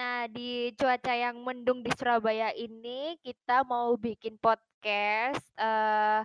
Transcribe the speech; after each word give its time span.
Nah, 0.00 0.24
di 0.32 0.72
cuaca 0.80 1.12
yang 1.12 1.44
mendung 1.44 1.84
di 1.84 1.92
Surabaya 1.92 2.56
ini 2.56 3.20
kita 3.20 3.68
mau 3.68 3.92
bikin 4.00 4.40
podcast, 4.40 5.44
eee, 5.60 6.24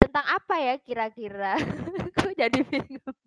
tentang 0.00 0.24
apa 0.24 0.54
ya 0.56 0.74
kira-kira? 0.80 1.60
Kok 2.16 2.32
jadi 2.40 2.64
bingung. 2.64 3.20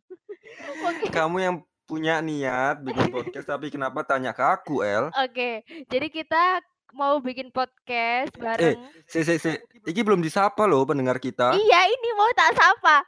Oke. 0.89 1.05
Kamu 1.13 1.37
yang 1.37 1.55
punya 1.85 2.17
niat 2.25 2.81
bikin 2.81 3.13
podcast 3.13 3.45
tapi 3.45 3.69
kenapa 3.69 4.01
tanya 4.01 4.33
ke 4.33 4.41
aku, 4.41 4.81
El? 4.81 5.13
Oke, 5.21 5.61
jadi 5.85 6.09
kita 6.09 6.65
mau 6.97 7.21
bikin 7.21 7.53
podcast 7.53 8.33
Eh, 8.33 8.41
bareng 8.41 8.81
si 9.05 9.21
si 9.21 9.37
si, 9.37 9.53
iki 9.85 10.01
belum 10.01 10.25
disapa 10.25 10.65
loh 10.65 10.81
pendengar 10.81 11.21
kita. 11.21 11.53
Iya, 11.53 11.79
ini 11.93 12.09
mau 12.17 12.33
tak 12.33 12.57
sapa. 12.57 13.05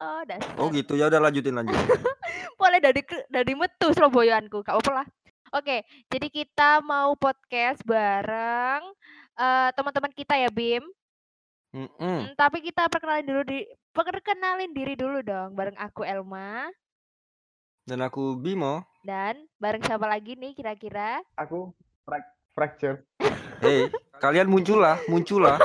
Oh, 0.00 0.16
Oh 0.16 0.20
dasar. 0.24 0.72
gitu, 0.72 0.96
ya 0.96 1.12
udah 1.12 1.28
lanjutin 1.28 1.60
lanjutin. 1.60 1.76
Boleh 2.56 2.80
dari 2.80 3.04
dari 3.28 3.52
metu 3.52 3.92
Surabayaanku, 3.92 4.64
gak 4.64 4.72
apa-apa 4.72 5.04
lah. 5.04 5.06
Oke, 5.48 5.80
jadi 6.12 6.28
kita 6.28 6.84
mau 6.84 7.16
podcast 7.16 7.80
bareng, 7.80 8.84
eee, 9.32 9.68
teman-teman 9.72 10.12
kita 10.12 10.36
ya, 10.36 10.52
Bim. 10.52 10.84
Mhm. 11.72 11.88
Mmm, 12.00 12.22
tapi 12.36 12.64
kita 12.64 12.88
perkenalin 12.88 13.28
dulu 13.28 13.42
di 13.44 13.64
perkenalin 13.92 14.72
diri 14.72 14.96
dulu 14.96 15.20
dong, 15.24 15.52
bareng 15.56 15.76
aku 15.76 16.04
Elma. 16.04 16.68
Dan 17.88 18.04
aku 18.04 18.36
Bimo. 18.36 18.84
Dan 19.00 19.48
bareng 19.56 19.80
siapa 19.80 20.04
lagi 20.04 20.36
nih 20.36 20.52
kira-kira? 20.52 21.24
Aku 21.40 21.72
frac 22.04 22.24
fracture. 22.52 23.04
Hei, 23.64 23.88
kalian 24.20 24.48
muncullah, 24.52 25.00
muncullah. 25.08 25.56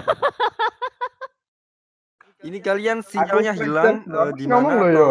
Ini 2.44 2.60
kalian 2.60 3.00
Aku 3.04 3.08
sinyalnya 3.12 3.52
fracture 3.56 3.68
hilang 3.68 3.96
eh, 4.04 4.16
aku 4.16 4.36
di 4.40 4.44
ngomong 4.48 4.76
mana. 4.80 5.08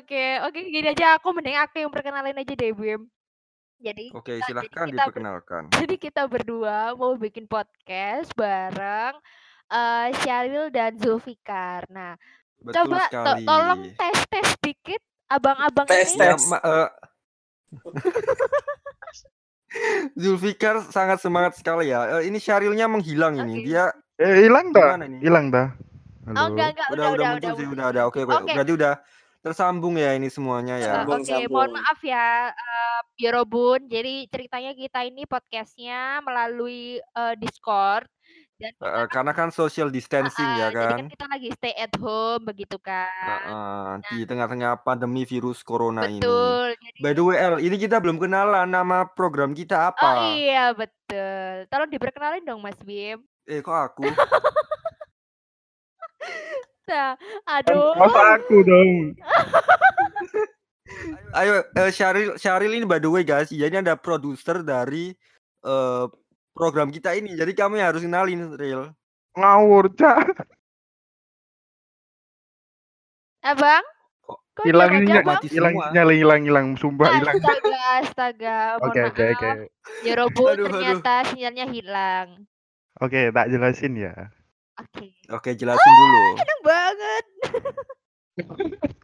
Oke 0.00 0.40
oke 0.40 0.60
gini 0.72 0.88
aja 0.92 1.20
aku 1.20 1.28
mending 1.36 1.60
aku 1.60 1.84
yang 1.84 1.92
perkenalin 1.92 2.36
aja 2.36 2.52
deh, 2.56 2.72
Bim. 2.72 3.04
Jadi 3.84 4.08
Oke, 4.16 4.40
kita 4.40 4.40
jadi 4.40 4.48
silahkan 4.48 4.72
kita 4.72 4.80
ber 4.80 4.96
diperkenalkan. 4.96 5.62
jadi 5.84 5.94
kita 6.00 6.22
berdua 6.24 6.96
mau 6.96 7.12
bikin 7.20 7.44
podcast 7.44 8.32
bareng, 8.32 9.12
eee, 9.68 10.06
Syahril 10.24 10.72
dan 10.72 10.96
Zulfikar. 10.96 11.84
Nah, 11.92 12.16
Betul 12.64 12.96
coba 12.96 13.12
to 13.12 13.44
tolong 13.44 13.92
tes-tes 13.92 14.48
dikit 14.64 15.04
abang-abang 15.28 15.84
Tes, 15.84 16.16
ini. 16.16 16.24
Ya, 16.24 16.32
tes. 16.32 16.48
ma 16.48 16.58
eee 16.64 16.88
Zulfikar 20.14 20.86
sangat 20.88 21.18
semangat 21.20 21.58
sekali 21.60 21.92
ya. 21.92 22.16
Eee, 22.18 22.32
ini 22.32 22.40
Syahrilnya 22.40 22.88
menghilang 22.88 23.36
ini. 23.36 23.60
Oke. 23.60 23.68
Dia 23.68 23.84
Eh, 24.14 24.46
hilang 24.46 24.70
dah. 24.70 24.94
ini? 25.02 25.18
Hilang 25.18 25.50
dah. 25.50 25.74
Oh, 26.24 26.32
Halo. 26.32 26.54
enggak 26.54 26.68
enggak, 26.72 26.88
Udah 26.88 26.94
udah 26.94 26.94
udah 26.94 27.10
udah 27.10 27.26
muncul 27.34 27.34
udah 27.34 27.52
sih, 27.58 27.66
muncul 27.66 27.74
udah 27.74 27.86
udah. 27.90 28.02
Oke 28.06 28.20
oke. 28.22 28.30
Oke. 28.32 28.54
Berarti 28.54 28.72
udah 28.78 28.92
tersambung 29.44 29.94
ya 30.00 30.10
ini 30.18 30.28
semuanya 30.32 30.74
ya. 30.80 30.88
Sambung, 30.90 31.22
oke, 31.22 31.34
mohon 31.54 31.70
sambung. 31.70 31.78
maaf 31.78 31.98
ya, 32.02 32.50
eee, 32.50 32.98
Yorobun. 33.22 33.80
Jadi 33.86 34.26
ceritanya 34.32 34.72
kita 34.74 34.98
ini 35.06 35.22
podcast-nya 35.24 36.18
melalui, 36.26 36.98
eee, 36.98 37.34
Discord 37.38 38.10
dan 38.58 38.74
kan 38.82 39.06
karena 39.12 39.32
kan 39.38 39.48
social 39.54 39.88
distancing 39.90 40.50
heeh, 40.50 40.58
ya 40.58 40.68
jadi 40.74 40.92
kan 40.98 41.04
kan? 41.04 41.12
kita 41.12 41.24
lagi 41.32 41.48
stay 41.58 41.74
at 41.76 41.92
home 42.00 42.42
begitu 42.50 42.76
kan. 42.80 43.08
Heeh, 43.22 44.04
di 44.10 44.16
Nah 44.20 44.26
tengah-tengah 44.28 44.84
pandemi 44.84 45.22
virus 45.24 45.62
corona 45.64 46.04
ini. 46.10 46.20
Betul, 46.22 46.74
jadi 46.82 47.00
By 47.00 47.12
the 47.16 47.22
way, 47.24 47.36
El, 47.40 47.54
ini 47.64 47.76
kita 47.80 47.96
belum 48.02 48.18
kenalan 48.20 48.68
nama 48.68 49.08
program 49.16 49.54
kita 49.56 49.90
Oh, 49.94 49.94
apa. 49.94 50.10
iya 50.18 50.74
betul. 50.74 51.66
Tolong 51.70 51.90
diperkenalin 51.90 52.42
dong, 52.42 52.60
Mas 52.64 52.78
Bim. 52.82 53.22
Eh, 53.46 53.60
kok 53.60 53.76
aku? 53.76 54.02
Nah, 56.84 57.16
Kan 57.64 57.80
aduh. 57.80 57.96
masa 57.96 58.20
aku 58.36 58.60
dong. 58.60 59.16
Ayo, 61.34 61.64
eee, 61.74 61.90
Syahril 61.90 62.36
Syahril 62.36 62.76
ini 62.78 62.86
by 62.86 63.00
the 63.00 63.10
way 63.10 63.24
guys, 63.24 63.48
ini 63.50 63.72
ada 63.72 63.96
produser 63.96 64.60
dari, 64.60 65.16
eee, 65.64 66.04
program 66.52 66.92
kita 66.92 67.16
ini. 67.16 67.34
Jadi 67.34 67.56
kamu 67.56 67.80
yang 67.80 67.88
harus 67.90 68.04
kenalin, 68.04 68.52
Ril. 68.54 68.92
Ngawur, 69.34 69.90
Cak. 69.98 70.46
Abang? 73.42 73.82
Hilang 74.64 75.04
mati 75.26 75.50
hilang 75.52 75.76
sinyal, 75.76 76.08
hilang 76.14 76.42
hilang, 76.46 76.66
sumpah 76.78 77.10
hilang. 77.12 77.34
Astaga 77.36 77.76
astaga, 78.00 78.56
Oke 78.86 79.00
oke 79.04 79.22
oke. 79.34 79.48
maaf. 79.50 79.58
Yorobun 80.06 80.48
Aduh 80.54 80.64
aduh. 80.64 80.80
ternyata 80.80 81.14
sinyalnya 81.28 81.66
hilang. 81.68 82.28
Oke, 83.02 83.34
tak 83.34 83.50
jelasin 83.50 83.98
ya. 83.98 84.14
Oke. 84.74 85.06
Oke, 85.30 85.50
jelasin 85.54 85.94
dulu. 85.94 86.20
Enak 86.42 86.60
banget. 86.66 87.24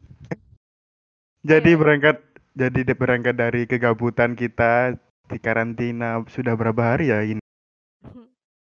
Jadi 1.50 1.70
Oke. 1.72 1.80
berangkat 1.80 2.16
jadi 2.50 2.92
berangkat 2.92 3.34
dari 3.38 3.62
kegabutan 3.64 4.34
kita 4.36 4.98
di 5.30 5.38
karantina 5.38 6.20
sudah 6.28 6.52
berapa 6.58 6.82
hari 6.82 7.08
ya 7.14 7.22
ini? 7.24 7.40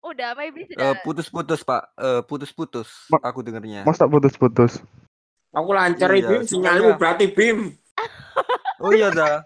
Udah, 0.06 0.32
maybe 0.38 0.64
sudah 0.70 0.96
putus-putus, 1.02 1.66
Pak, 1.66 1.92
eee, 1.98 2.20
putus-putus 2.24 3.10
Ma 3.10 3.18
aku 3.26 3.42
dengernya. 3.42 3.82
masa 3.84 4.06
putus-putus? 4.08 4.80
Aku 5.50 5.70
lancar 5.74 6.10
Iya, 6.14 6.40
Bim, 6.40 6.42
sinyalmu 6.46 6.94
berarti 6.96 7.26
Bim. 7.30 7.74
Oh 8.82 8.92
iya 8.92 9.08
dah. 9.08 9.40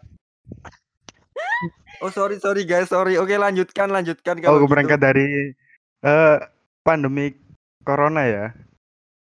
Oh 2.03 2.11
sorry 2.11 2.43
sorry 2.43 2.67
guys, 2.67 2.91
sorry. 2.91 3.15
Oke 3.15 3.39
lanjutkan 3.39 3.87
lanjutkan 3.87 4.43
Oh, 4.43 4.43
kalau 4.43 4.59
gitu. 4.67 4.73
berangkat 4.75 4.99
dari 4.99 5.55
eh 6.03 6.37
pandemi 6.83 7.37
corona 7.85 8.25
ya. 8.27 8.47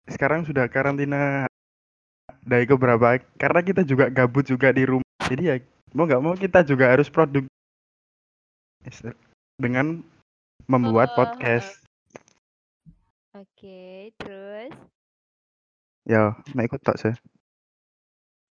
Sekarang 0.09 0.43
sudah 0.47 0.65
karantina 0.67 1.45
dari 2.41 2.65
keberapa? 2.65 3.21
Karena 3.37 3.59
kita 3.61 3.81
juga 3.85 4.09
gabut 4.09 4.45
juga 4.47 4.73
di 4.73 4.83
rumah. 4.87 5.05
Jadi 5.29 5.43
ya 5.45 5.55
mau 5.93 6.05
nggak 6.09 6.21
mau 6.23 6.33
kita 6.33 6.65
juga 6.65 6.89
harus 6.89 7.09
produktif 7.09 7.45
dengan 9.59 10.01
membuat 10.65 11.13
Oh, 11.13 11.25
podcast. 11.25 11.81
Oke, 13.37 14.09
terus? 14.17 14.73
Ya, 16.09 16.33
nah 16.57 16.65
ikut 16.65 16.81
tak 16.81 16.97
sih. 16.97 17.13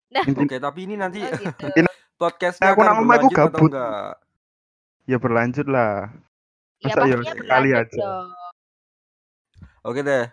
Nah. 0.09 0.23
Oke, 0.25 0.57
tapi 0.57 0.87
ini 0.87 0.95
nanti 0.95 1.19
Oh, 1.21 1.29
gitu. 1.35 1.67
ini 1.79 1.89
podcastnya 2.15 2.71
aku 2.71 2.81
nama 2.87 3.03
aku 3.19 3.29
gabut. 3.29 3.71
Ya 5.05 5.17
berlanjut 5.19 5.67
lah. 5.67 6.09
Ya 6.79 6.95
Masa 6.95 7.03
ya 7.03 7.15
pastinya 7.19 7.35
sekali 7.35 7.69
aja. 7.75 7.97
dong. 7.99 8.27
Oke 9.83 10.03
deh. 10.03 10.27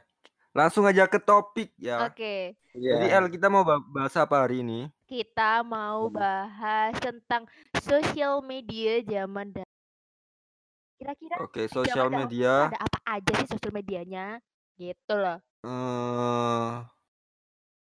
Langsung 0.57 0.89
aja 0.89 1.05
ke 1.05 1.21
topik 1.21 1.71
ya. 1.77 2.09
Oke. 2.09 2.57
Jadi 2.73 3.07
Iya. 3.09 3.21
El 3.21 3.29
kita 3.33 3.49
mau 3.49 3.65
ba- 3.65 3.81
bahas 3.93 4.13
apa 4.17 4.45
hari 4.45 4.61
ini? 4.61 4.89
Kita 5.05 5.65
mau 5.65 6.09
bahas 6.11 6.93
tentang 6.99 7.45
sosial 7.79 8.41
media 8.45 9.01
zaman 9.05 9.53
dahulu. 9.53 9.75
Kira-kira 10.97 11.35
Oke, 11.45 11.69
zaman 11.69 11.77
sosial 11.77 12.09
media. 12.09 12.53
ada 12.73 12.79
apa 12.81 12.99
aja 13.05 13.33
sih 13.45 13.49
sosial 13.53 13.73
medianya? 13.73 14.41
Gitu 14.77 15.13
loh. 15.13 15.39
Eh, 15.65 16.73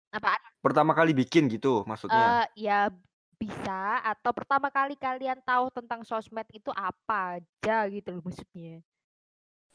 Apaan? 0.09 0.41
pertama 0.59 0.91
kali 0.91 1.15
bikin 1.15 1.47
gitu 1.47 1.83
maksudnya. 1.87 2.43
Eh, 2.49 2.67
ya 2.67 2.91
bisa 3.39 4.03
atau 4.03 4.35
pertama 4.35 4.67
kali 4.67 4.99
kalian 4.99 5.39
tahu 5.47 5.71
tentang 5.71 6.03
sosmed 6.03 6.43
itu 6.51 6.71
apa 6.75 7.39
aja 7.39 7.87
gitu 7.87 8.19
loh 8.19 8.23
maksudnya. 8.27 8.83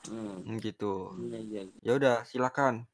Hmm. 0.04 0.44
Hmm, 0.44 0.56
gitu. 0.60 1.16
Iya, 1.18 1.38
iya. 1.40 1.62
Ya 1.80 1.92
udah, 1.96 2.16
silakan. 2.28 2.84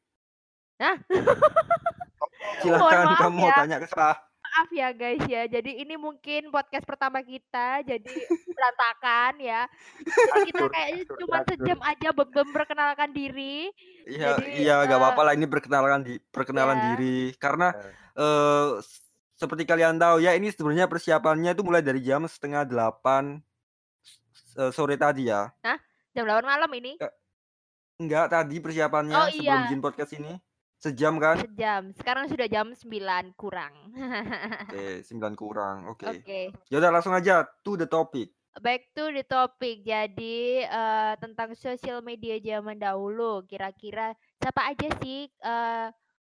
Hah? 0.79 0.97
Silakan 2.61 3.17
kamu 3.17 3.37
mau 3.37 3.49
ya. 3.49 3.57
tanya 3.57 3.77
ke 3.81 3.89
saya. 3.89 4.17
Maaf 4.41 4.69
ya 4.75 4.89
guys 4.91 5.23
ya. 5.31 5.47
Jadi 5.47 5.81
ini 5.81 5.95
mungkin 5.95 6.51
podcast 6.51 6.83
pertama 6.83 7.23
kita 7.23 7.87
jadi 7.87 8.15
berantakan 8.57 9.39
ya. 9.39 9.65
Jadi 10.03 10.41
kita 10.51 10.63
kayaknya 10.69 11.03
cuma 11.07 11.39
sejam 11.47 11.79
aja 11.81 12.09
memperkenalkan 12.11 13.11
diri. 13.15 13.71
Iya, 14.05 14.37
Jadi 14.37 14.67
iya 14.67 14.75
nggak 14.85 14.99
eh, 14.99 15.01
apa-apa 15.01 15.23
lah 15.23 15.33
ini 15.39 15.47
perkenalan 15.47 16.01
di 16.03 16.15
perkenalan 16.19 16.77
ya. 16.77 16.85
diri 16.93 17.19
karena 17.39 17.69
eh 18.17 18.69
s- 18.83 19.07
seperti 19.39 19.65
kalian 19.65 19.97
tahu 19.97 20.21
ya 20.21 20.37
ini 20.37 20.53
sebenarnya 20.53 20.91
persiapannya 20.91 21.55
itu 21.57 21.63
mulai 21.65 21.81
dari 21.81 22.03
jam 22.05 22.27
setengah 22.27 22.67
delapan 22.67 23.39
s- 24.03 24.75
sore 24.75 24.99
tadi 24.99 25.31
ya. 25.31 25.49
Hah? 25.63 25.79
Jam 26.11 26.27
8 26.27 26.43
malam 26.43 26.71
ini? 26.75 26.99
Enggak 28.01 28.33
tadi 28.33 28.57
Oh 28.59 28.63
persiapannya 28.65 29.19
sebelum 29.31 29.45
iya, 29.45 29.59
bikin 29.69 29.81
podcast 29.81 30.13
ini 30.17 30.33
sejam 30.81 31.21
kan? 31.21 31.37
sejam. 31.39 31.83
Sekarang 31.95 32.25
sudah 32.27 32.49
jam 32.49 32.73
9 32.73 33.37
kurang. 33.37 33.75
Oke, 34.67 35.05
9 35.09 35.37
kurang. 35.37 35.77
Oke. 35.87 36.09
Oke. 36.09 36.41
Ya 36.73 36.77
udah 36.81 36.91
langsung 36.91 37.13
aja 37.13 37.45
to 37.63 37.77
the 37.77 37.85
topic. 37.85 38.33
Back 38.59 38.91
to 38.97 39.13
the 39.15 39.23
topic. 39.23 39.85
Jadi 39.85 40.65
eh, 40.65 41.13
tentang 41.21 41.55
sosial 41.55 42.03
media 42.03 42.41
zaman 42.41 42.81
dahulu. 42.81 43.45
Kira-kira 43.47 44.17
siapa 44.41 44.73
aja 44.73 44.89
sih 44.99 45.29
eh 45.29 45.87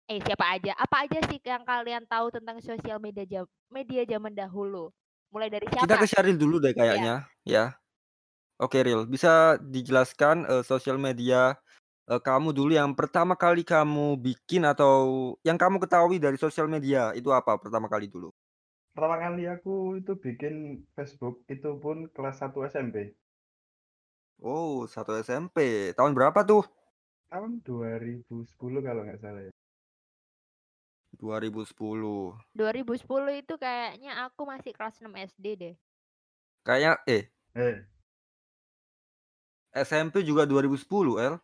eh 0.05 0.19
siapa 0.21 0.45
aja? 0.53 0.71
Apa 0.77 1.09
aja 1.09 1.19
sih 1.27 1.41
yang 1.41 1.65
kalian 1.65 2.05
tahu 2.05 2.29
tentang 2.31 2.61
sosial 2.61 3.01
media 3.01 3.25
jam 3.25 3.43
media 3.67 4.05
zaman 4.05 4.31
dahulu? 4.31 4.93
Mulai 5.33 5.49
dari 5.51 5.67
Kita 5.67 5.83
siapa? 5.83 5.99
ke 5.99 6.07
Syaril 6.07 6.37
dulu 6.39 6.61
deh 6.61 6.71
Iya. 6.71 6.77
kayaknya, 6.79 7.15
ya. 7.43 7.65
Oke, 8.55 8.79
Ril, 8.87 9.03
bisa 9.03 9.59
dijelaskan 9.59 10.47
eh, 10.47 10.63
sosial 10.63 10.95
media 10.95 11.59
eh, 12.07 12.21
kamu 12.23 12.55
dulu 12.55 12.71
yang 12.71 12.95
pertama 12.95 13.35
kali 13.35 13.67
kamu 13.67 14.15
bikin 14.19 14.63
atau 14.63 15.35
yang 15.43 15.59
kamu 15.59 15.77
ketahui 15.83 16.17
dari 16.23 16.37
sosial 16.39 16.67
media 16.71 17.11
itu 17.19 17.29
apa 17.35 17.59
pertama 17.59 17.87
kali 17.91 18.07
dulu? 18.07 18.31
pertama 18.95 19.19
kali 19.19 19.43
aku 19.55 19.99
itu 19.99 20.15
bikin 20.25 20.55
Facebook 20.95 21.43
itu 21.51 21.69
pun 21.83 22.07
kelas 22.15 22.39
1 22.39 22.63
SMP. 22.63 23.11
Oh, 24.39 24.87
satu 24.87 25.11
SMP. 25.19 25.91
Tahun 25.97 26.11
berapa 26.15 26.39
tuh? 26.47 26.63
Tahun 27.31 27.51
2010 27.67 28.79
kalau 28.87 29.01
nggak 29.03 29.19
salah 29.19 29.43
ya. 29.47 29.51
2010. 31.19 32.35
2010 32.55 33.31
itu 33.35 33.53
kayaknya 33.59 34.11
aku 34.27 34.41
masih 34.47 34.71
kelas 34.71 34.99
6 35.03 35.11
SD 35.15 35.45
deh. 35.59 35.75
Kayaknya 36.63 36.91
eh 37.07 37.23
Eh, 37.55 37.94
SMP 39.75 40.23
juga 40.23 40.47
2010, 40.47 41.19
El. 41.19 41.35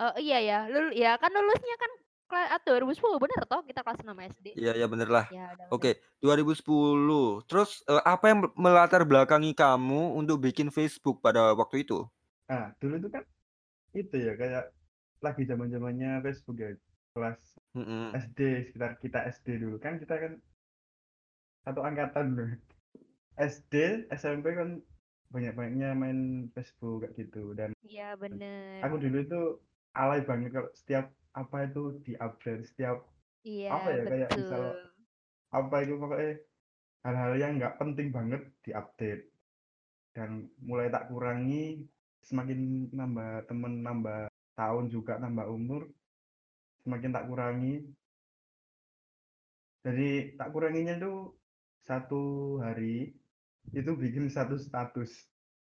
Oh 0.00 0.14
iya 0.16 0.38
ya, 0.40 0.58
lul 0.70 0.94
ya 0.96 1.18
kan 1.20 1.28
lulusnya 1.34 1.76
kan 1.76 1.92
kelas 2.30 2.62
2010 2.62 3.18
bener 3.18 3.42
toh 3.44 3.60
kita 3.66 3.82
kelas 3.82 4.00
6 4.06 4.14
SD. 4.14 4.46
Iya, 4.54 4.72
ya 4.78 4.86
bener 4.86 5.10
lah. 5.10 5.26
Ya. 5.34 5.50
Oke, 5.68 5.98
2010. 6.22 7.42
Terus 7.50 7.82
eh, 7.90 8.02
apa 8.06 8.24
yang 8.30 8.38
melatar 8.54 9.02
belakangi 9.02 9.50
kamu 9.52 10.14
untuk 10.14 10.38
bikin 10.38 10.70
Facebook 10.70 11.18
pada 11.20 11.52
waktu 11.58 11.82
itu? 11.82 12.06
nah 12.50 12.74
dulu 12.82 12.98
itu 12.98 13.08
kan 13.14 13.22
itu 13.94 14.16
ya 14.18 14.34
kayak 14.34 14.74
lagi 15.22 15.46
zaman 15.46 15.70
zamannya 15.70 16.18
Facebook 16.18 16.58
ya 16.58 16.74
kelas 17.14 17.38
Mm-mm. 17.78 18.10
SD 18.10 18.74
sekitar 18.74 18.98
kita 18.98 19.22
SD 19.30 19.62
dulu 19.62 19.78
kan 19.78 20.02
kita 20.02 20.18
kan 20.18 20.32
satu 21.62 21.80
angkatan 21.86 22.26
loh. 22.34 22.50
SD 23.38 24.06
SMP 24.10 24.50
kan 24.58 24.82
banyak-banyaknya 25.30 25.94
main 25.94 26.18
Facebook 26.52 27.06
kayak 27.06 27.14
gitu 27.18 27.54
dan 27.54 27.70
Iya 27.86 28.18
bener. 28.18 28.82
aku 28.82 28.98
dulu 28.98 29.16
itu 29.22 29.40
alay 29.94 30.20
banget 30.26 30.50
kalau 30.54 30.70
setiap 30.74 31.06
apa 31.32 31.70
itu 31.70 32.02
di-update 32.02 32.66
setiap 32.66 33.06
Iya 33.46 33.68
apa 33.72 33.88
ya, 33.94 34.02
kayak 34.04 34.28
betul. 34.28 34.38
misal 34.42 34.62
apa 35.50 35.76
itu 35.82 35.94
pokoknya 35.96 36.32
hal-hal 37.06 37.32
yang 37.38 37.52
nggak 37.56 37.76
penting 37.80 38.08
banget 38.12 38.42
diupdate 38.60 39.24
dan 40.12 40.50
mulai 40.60 40.90
tak 40.90 41.08
kurangi 41.08 41.86
semakin 42.26 42.90
nambah 42.92 43.46
temen 43.48 43.80
nambah 43.80 44.28
tahun 44.58 44.90
juga 44.92 45.16
nambah 45.16 45.46
umur 45.48 45.88
semakin 46.84 47.10
tak 47.14 47.26
kurangi 47.30 47.86
jadi 49.80 50.36
tak 50.36 50.52
kuranginya 50.52 51.00
tuh 51.00 51.32
satu 51.80 52.22
hari 52.60 53.16
itu 53.70 53.90
bikin 53.92 54.26
satu 54.26 54.56
status 54.56 55.10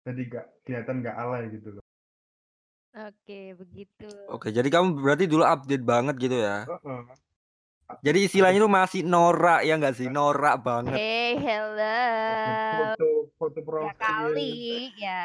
jadi 0.01 0.22
nggak 0.25 0.46
kelihatan 0.63 0.96
nggak 1.00 1.16
alay 1.16 1.48
gitu 1.51 1.75
loh 1.75 1.84
Oke 2.90 3.54
begitu. 3.54 4.10
Oke, 4.34 4.50
jadi 4.50 4.66
kamu 4.66 4.98
berarti 4.98 5.30
dulu 5.30 5.46
update 5.46 5.86
banget 5.86 6.16
gitu 6.18 6.42
ya. 6.42 6.66
Heeh. 6.66 7.01
Jadi 8.01 8.19
istilahnya 8.25 8.62
tuh 8.62 8.69
masih 8.69 9.01
norak 9.06 9.62
ya 9.62 9.78
nggak 9.78 9.94
sih? 9.94 10.10
Norak 10.10 10.66
banget. 10.66 10.98
Hey 10.98 11.38
hello. 11.38 12.01
foto 12.98 13.07
foto 13.38 13.60
Ya 13.62 13.66
profil 13.66 13.94
kali 13.94 14.54
ya. 14.98 15.24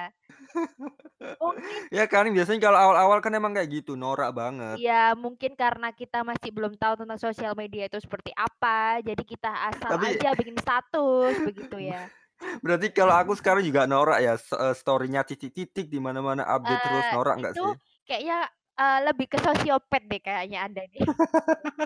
Mungkin 1.41 1.65
Ya 1.97 2.05
kan 2.05 2.29
biasanya 2.29 2.61
kalau 2.61 2.77
awal-awal 2.77 3.19
kan 3.21 3.33
emang 3.33 3.57
kayak 3.57 3.81
gitu, 3.81 3.97
norak 3.97 4.37
banget. 4.37 4.77
ya 4.77 5.17
mungkin 5.17 5.57
karena 5.57 5.89
kita 5.89 6.21
masih 6.21 6.53
belum 6.53 6.77
tahu 6.77 7.01
tentang 7.01 7.17
sosial 7.17 7.57
media 7.57 7.89
itu 7.89 7.97
seperti 7.97 8.29
apa, 8.37 9.01
jadi 9.01 9.25
kita 9.25 9.51
asal 9.73 9.89
Tapi- 9.97 10.21
aja 10.21 10.37
bikin 10.37 10.57
status 10.61 11.35
begitu 11.41 11.81
ya. 11.81 12.13
Berarti 12.61 12.91
kalau 12.91 13.15
aku 13.15 13.33
sekarang 13.39 13.63
juga 13.65 13.87
norak 13.87 14.19
ya, 14.21 14.35
eh, 14.37 14.75
story-nya 14.75 15.23
titik-titik 15.27 15.87
di 15.91 15.99
mana-mana 15.99 16.43
update 16.45 16.83
terus 16.83 17.05
Eh, 17.07 17.13
norak 17.15 17.35
nggak 17.41 17.55
sih? 17.55 17.75
kayaknya 18.05 18.39
eh, 18.75 18.99
lebih 19.07 19.27
ke 19.31 19.39
sosiopat 19.39 20.03
deh 20.11 20.21
kayaknya 20.21 20.59
Anda 20.67 20.83
nih. 20.91 21.07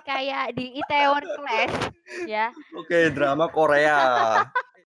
Kayak 0.09 0.45
di 0.57 0.67
Itaewon 0.81 1.25
Class 1.37 1.73
ya. 2.25 2.47
Oke, 2.75 3.13
drama 3.13 3.49
Korea. 3.53 3.99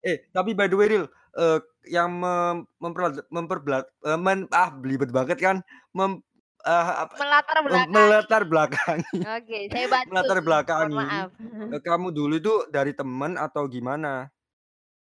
eh, 0.02 0.24
tapi 0.32 0.56
by 0.56 0.66
the 0.66 0.76
way, 0.76 0.88
Ril, 0.88 1.04
eh, 1.36 1.58
yang 1.88 2.10
mem 2.16 2.64
memperla- 2.80 3.26
memperbelak 3.28 3.84
eh, 4.06 4.18
men 4.18 4.46
ah 4.54 4.70
belibet 4.72 5.10
banget 5.12 5.38
kan 5.38 5.56
mem 5.92 6.22
apa, 6.62 7.18
Melatar 7.18 7.58
belakang. 7.66 7.90
melatar 7.90 8.42
belakangi 8.46 9.18
Oke, 9.18 9.58
saya 9.66 9.86
bantu. 9.90 10.10
melatar 10.14 10.38
eh, 11.74 11.82
kamu 11.82 12.14
dulu 12.14 12.34
itu 12.38 12.54
dari 12.70 12.94
temen 12.94 13.34
atau 13.34 13.66
gimana? 13.66 14.30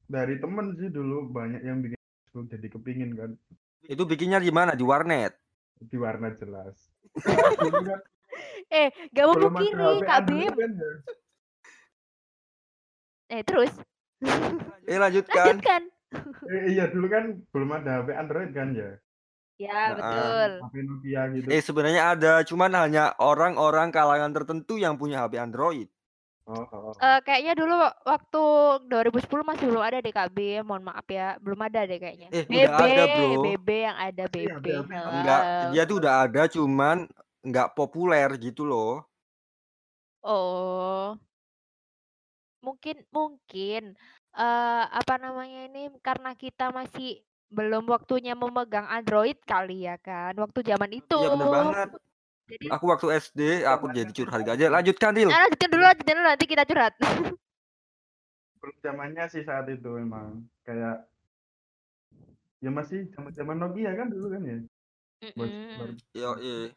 Dari 0.05 0.37
temen 0.37 0.75
sih 0.75 0.87
dulu 0.87 1.27
banyak 1.27 1.61
yang 1.61 1.79
bikin 1.79 1.97
Facebook 1.97 2.47
jadi 2.49 2.67
kepingin 2.69 3.11
kan 3.13 3.31
Itu 3.81 4.03
bikinnya 4.03 4.37
di 4.37 4.49
mana? 4.49 4.73
Di 4.73 4.81
warnet. 4.81 5.37
di 5.77 5.97
warnet 5.97 6.37
jelas 6.37 6.75
Eh, 8.67 8.91
gak 9.11 9.25
mau 9.29 9.47
kiri, 9.55 10.03
Kak 10.03 10.19
Bim. 10.25 10.51
kan 10.51 10.71
ya. 10.73 10.91
Eh, 13.29 13.41
terus 13.41 13.71
Eh 14.89 14.97
lanjutkan. 14.97 15.55
lanjutkan. 15.55 15.81
Eh, 16.45 16.63
iya 16.71 16.87
dulu 16.87 17.07
kan 17.07 17.23
belum 17.49 17.69
ada 17.73 18.01
HP 18.01 18.09
Android 18.11 18.51
kan 18.51 18.69
ya 18.71 18.91
Ya, 19.55 19.71
Heeh. 19.71 19.95
betul. 19.95 20.49
HP 20.61 20.75
Nokia 20.83 21.21
gitu 21.31 21.47
Eh 21.47 21.61
sebenarnya 21.63 22.03
ada, 22.11 22.33
cuman 22.43 22.75
hanya 22.75 23.15
orang-orang 23.15 23.87
kalangan 23.87 24.35
tertentu 24.35 24.75
yang 24.75 24.99
punya 24.99 25.23
HP 25.23 25.39
Android. 25.39 25.87
Oh, 26.45 26.65
oh, 26.69 26.81
oh. 26.89 26.93
Eh, 26.97 27.19
kayaknya 27.25 27.53
dulu 27.57 27.75
waktu 28.05 28.43
2010 28.89 29.49
masih 29.49 29.65
belum 29.69 29.83
ada 29.83 29.99
DKB, 30.01 30.61
mohon 30.61 30.85
maaf 30.85 31.05
ya, 31.09 31.37
belum 31.41 31.59
ada 31.65 31.85
deh 31.85 31.97
kayaknya. 31.97 32.29
Eh, 32.29 32.45
BB, 32.45 32.65
udah 32.65 32.77
ada, 32.77 33.03
bro. 33.05 33.41
BB 33.41 33.69
yang 33.73 33.97
ada 33.97 34.23
Iya, 34.29 34.29
BB. 34.29 34.65
BB. 34.65 34.67
Enggak, 34.93 35.41
dia 35.73 35.83
tuh 35.85 35.97
udah 35.97 36.13
ada, 36.29 36.41
cuman 36.49 36.97
nggak 37.45 37.71
populer 37.77 38.29
gitu 38.41 38.65
loh. 38.65 39.05
Oh, 40.25 41.13
mungkin 42.65 43.05
mungkin 43.13 43.93
eh 44.35 44.83
apa 44.89 45.21
namanya 45.21 45.69
ini 45.69 45.93
karena 46.01 46.33
kita 46.33 46.73
masih 46.73 47.21
belum 47.53 47.85
waktunya 47.85 48.33
memegang 48.33 48.89
Android 48.89 49.37
kali 49.45 49.85
ya 49.85 50.01
kan, 50.01 50.33
waktu 50.35 50.65
zaman 50.65 50.91
itu. 50.97 51.13
Iya 51.13 51.29
bener 51.37 51.47
banget. 51.53 51.89
Jadi, 52.45 52.69
Aku 52.69 52.85
waktu 52.85 53.09
SD, 53.17 53.65
aku 53.65 53.89
jadi 53.89 54.11
curhat 54.13 54.45
aja. 54.45 54.65
Lanjutkan, 54.69 55.11
Ril. 55.11 55.29
nah, 55.33 55.49
lanjutin 55.49 55.69
dulu, 55.69 55.81
lanjutin 55.81 56.13
dulu 56.13 56.27
nanti 56.29 56.45
kita 56.45 56.63
curhat. 56.63 56.93
belum 58.55 58.81
zamannya 58.81 59.29
sih 59.29 59.45
saat 59.45 59.69
itu 59.69 59.93
emang 59.93 60.41
kayak 60.65 61.05
ya 62.57 62.73
masih 62.73 63.05
zaman 63.13 63.29
zaman 63.29 63.61
Nokia 63.61 63.93
kan 63.93 64.09
dulu 64.09 64.33
kan 64.33 64.41
ya 64.41 64.57
Bos- 65.37 65.53
Mm-mm. 65.53 65.77
baru- 65.77 66.01
Yo, 66.17 66.31
iya. 66.41 66.73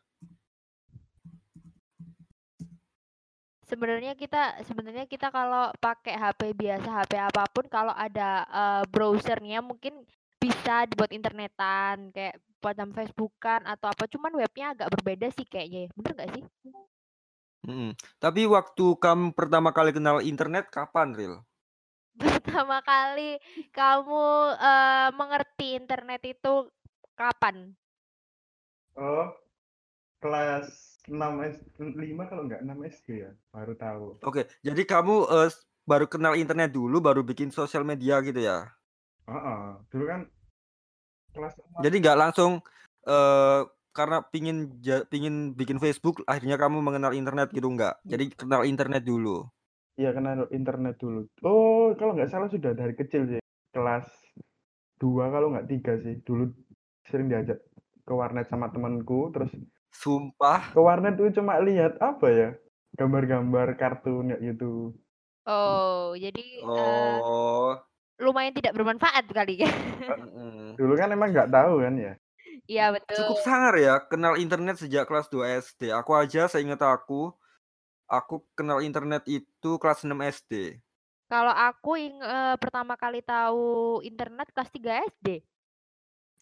Sebenarnya 3.64 4.12
kita 4.16 4.60
sebenarnya 4.64 5.08
kita 5.08 5.32
kalau 5.32 5.72
pakai 5.76 6.12
HP 6.12 6.52
biasa, 6.52 6.88
HP 6.92 7.12
apa 7.16 7.48
pun 7.48 7.64
kalau 7.68 7.92
ada 7.92 8.44
eh, 8.44 8.82
browsernya 8.92 9.64
mungkin 9.64 10.04
bisa 10.42 10.86
dibuat 10.90 11.10
internetan 11.18 11.96
kayak 12.14 12.36
macam 12.64 12.88
Facebookan 12.96 13.60
atau 13.72 13.86
apa. 13.92 14.04
Cuman 14.12 14.32
webnya 14.40 14.66
agak 14.74 14.88
berbeda 14.94 15.26
sih 15.36 15.46
kayaknya. 15.46 15.78
ya. 15.86 15.88
Bener 15.96 16.12
nggak 16.16 16.30
sih? 16.34 16.44
Mm-mm. 17.66 17.90
Tapi 18.22 18.42
waktu 18.54 18.84
kamu 19.04 19.26
pertama 19.38 19.70
kali 19.76 19.90
kenal 19.96 20.16
internet 20.30 20.64
kapan, 20.76 21.08
Ril? 21.18 21.34
Pertama 22.20 22.78
kali 22.90 23.30
kamu 23.76 24.24
eh, 24.68 25.08
mengerti 25.18 25.66
internet 25.80 26.20
itu 26.34 26.54
kapan? 27.18 27.56
oh 29.06 29.26
kelas 30.22 30.68
6 31.14 31.32
S 31.54 31.56
5 32.02 32.22
kalau 32.30 32.42
nggak 32.48 32.62
6 32.64 32.78
SD 32.94 33.08
ya 33.24 33.30
baru 33.54 33.72
tahu 33.84 34.06
Oke, 34.28 34.42
jadi 34.66 34.82
kamu 34.92 35.14
eh, 35.34 35.48
s- 35.52 35.62
baru 35.90 36.06
kenal 36.12 36.34
internet 36.42 36.70
dulu, 36.78 36.96
baru 37.06 37.20
bikin 37.30 37.50
sosial 37.58 37.82
media 37.90 38.14
gitu 38.26 38.40
ya? 38.48 38.56
Oh, 39.28 39.36
oh. 39.36 39.62
dulu 39.88 40.04
kan 40.06 40.20
kelas 41.30 41.54
6 41.54 41.84
Jadi 41.84 41.96
nggak 42.00 42.18
langsung 42.18 42.52
eh 43.04 43.60
karena 43.92 44.22
pingin 44.24 44.78
ja- 44.78 45.02
pingin 45.04 45.52
bikin 45.52 45.76
Facebook, 45.76 46.22
akhirnya 46.24 46.54
kamu 46.54 46.78
mengenal 46.78 47.10
internet 47.10 47.50
gitu 47.50 47.66
nggak? 47.66 47.98
Jadi 48.06 48.30
kenal 48.32 48.62
internet 48.62 49.02
dulu. 49.02 49.44
iya 49.94 50.14
kenal 50.14 50.46
internet 50.48 50.94
dulu 50.96 51.26
oh 51.42 51.90
kalau 51.98 52.14
nggak 52.14 52.30
salah 52.30 52.46
sudah 52.46 52.70
dari 52.70 52.94
kecil 52.94 53.26
sih 53.26 53.42
kelas 53.74 54.06
2 54.96 55.26
kalau 55.26 55.50
nggak 55.50 55.66
tiga 55.66 55.98
sih 55.98 56.22
dulu 56.22 56.54
sering 57.02 57.26
diajak 57.26 57.58
ke 58.06 58.12
warnet 58.14 58.46
sama 58.46 58.70
temanku 58.70 59.34
terus 59.34 59.50
Sumpah. 59.90 60.70
ke 60.70 60.78
warnet 60.78 61.18
tuh 61.18 61.34
cuma 61.34 61.58
lihat 61.58 61.98
apa 61.98 62.26
ya 62.30 62.48
gambar-gambar 62.94 63.74
kartun 63.74 64.30
kayak 64.30 64.54
gitu 64.54 64.94
Oh, 65.42 66.14
jadi 66.14 66.62
eh, 66.62 67.18
Oh. 67.18 67.74
Lumayan 68.18 68.54
tidak 68.54 68.74
bermanfaat 68.74 69.24
kali 69.30 69.62
ya. 69.62 69.70
dulu 70.78 70.94
kan 70.98 71.10
emang 71.10 71.30
nggak 71.30 71.50
tahu 71.50 71.82
kan 71.82 71.94
ya 71.98 72.14
Iya 72.68 72.92
betul. 72.92 73.16
Cukup 73.16 73.40
sangar 73.40 73.74
ya 73.80 73.96
kenal 74.04 74.36
internet 74.36 74.76
sejak 74.76 75.08
kelas 75.08 75.32
2 75.32 75.56
SD. 75.64 75.88
Aku 75.88 76.12
aja 76.12 76.52
saya 76.52 76.60
ingat 76.60 76.84
aku 76.84 77.32
aku 78.04 78.44
kenal 78.52 78.84
internet 78.84 79.24
itu 79.24 79.80
kelas 79.80 80.04
6 80.04 80.12
SD. 80.12 80.76
Kalau 81.32 81.52
aku 81.52 81.96
ing, 81.96 82.16
eh, 82.20 82.56
pertama 82.60 82.96
kali 82.96 83.24
tahu 83.24 84.00
internet 84.04 84.52
kelas 84.52 84.68
3 84.68 85.00
SD. 85.16 85.40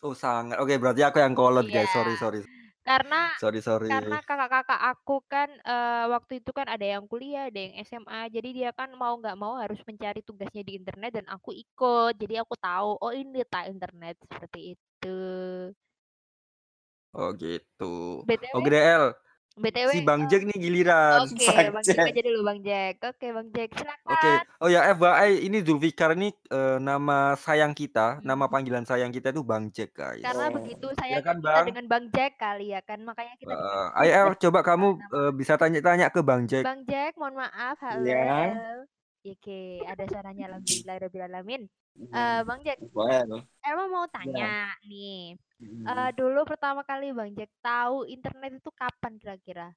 Oh 0.03 0.19
sangat. 0.19 0.59
Oke, 0.59 0.79
berarti 0.83 1.03
aku 1.07 1.23
yang 1.23 1.35
kolot 1.35 1.67
guys. 1.67 1.87
Iya. 1.87 1.95
Sorry, 1.95 2.15
sorry. 2.19 2.41
Karena 2.87 3.35
Sorry 3.43 3.59
sorry. 3.59 3.91
karena 3.91 4.23
kakak-kakak 4.23 4.81
aku 4.95 5.19
kan 5.27 5.51
eh, 5.51 6.05
waktu 6.07 6.39
itu 6.39 6.51
kan 6.55 6.71
ada 6.71 6.87
yang 6.87 7.05
kuliah, 7.11 7.51
ada 7.51 7.59
yang 7.59 7.75
SMA. 7.83 8.31
Jadi 8.31 8.49
dia 8.63 8.71
kan 8.71 8.95
mau 8.95 9.19
nggak 9.19 9.35
mau 9.35 9.59
harus 9.59 9.83
mencari 9.83 10.23
tugasnya 10.23 10.63
di 10.63 10.79
internet 10.79 11.19
dan 11.19 11.27
aku 11.27 11.51
ikut. 11.51 12.15
Jadi 12.15 12.35
aku 12.39 12.55
tahu, 12.55 12.95
oh 13.03 13.11
ini 13.11 13.43
tak 13.51 13.75
internet 13.75 14.15
seperti 14.23 14.79
itu. 14.79 15.19
Oh 17.17 17.35
gitu. 17.35 18.23
BTW, 18.23 18.55
Oke 18.55 18.71
DL. 18.71 19.05
BTW. 19.57 19.89
Si 19.89 20.01
Bang 20.05 20.23
eh, 20.23 20.29
Jack 20.29 20.43
nih 20.45 20.59
giliran. 20.59 21.25
Oke, 21.25 21.49
Bang 21.49 21.73
Bang 21.73 21.85
Jack 21.85 21.97
Jack. 21.97 22.13
aja 22.13 22.21
dulu 22.23 22.41
Bang 22.45 22.61
Jack. 22.61 22.95
Oke, 23.01 23.27
Bang 23.33 23.49
Jack, 23.51 23.69
Oke. 23.69 23.79
silakan. 23.81 24.39
Oh 24.57 24.69
ya 24.69 24.81
FYI 24.93 25.31
ini 25.43 25.59
Zulfikar 25.61 26.11
ini 26.13 26.29
eh, 26.31 26.79
nama 26.79 27.19
sayang 27.35 27.73
kita, 27.73 28.21
nama 28.21 28.45
panggilan 28.47 28.85
sayang 28.85 29.09
kita 29.09 29.33
itu 29.33 29.41
Bang 29.41 29.73
Jack 29.73 29.97
guys. 29.97 30.21
Karena 30.21 30.45
Oh. 30.47 30.55
begitu 30.55 30.87
Ya 30.87 30.95
sayangnya 30.95 31.25
kan 31.25 31.37
kita 31.37 31.49
Bang? 31.49 31.65
dengan 31.67 31.87
Bang 31.89 32.05
Jack 32.13 32.33
kali 32.37 32.67
ya 32.71 32.81
kan, 32.81 32.99
makanya 33.01 33.35
kita 33.35 33.49
Eh, 33.49 33.57
dikasih 33.57 34.01
ayo 34.05 34.23
coba 34.39 34.61
kamu 34.63 34.87
eh, 35.01 35.33
bisa 35.33 35.55
tanya-tanya 35.57 36.07
ke 36.13 36.21
Bang 36.21 36.45
Jack. 36.45 36.63
Bang 36.63 36.85
Jack, 36.85 37.17
mohon 37.17 37.35
maaf, 37.35 37.81
halo. 37.81 38.05
Ya. 38.05 38.53
Oke, 39.27 39.83
ada 39.83 40.07
suaranya 40.07 40.53
alhamdulillah 40.53 40.97
rabbil 41.03 41.25
alamin. 41.25 41.63
Eh, 41.97 42.41
Hmm. 42.41 42.47
Bang 42.49 42.61
Jack, 42.67 42.79
Well, 42.95 43.47
Elma 43.67 43.85
mau 43.89 44.07
ya. 44.07 44.13
tanya 44.15 44.75
nih. 44.87 45.37
Eh, 45.87 46.11
dulu 46.19 46.41
pertama 46.51 46.83
kali 46.87 47.13
Bang 47.17 47.33
Jack 47.39 47.51
tahu 47.63 48.07
internet 48.09 48.53
itu 48.61 48.71
kapan 48.75 49.13
kira-kira? 49.23 49.69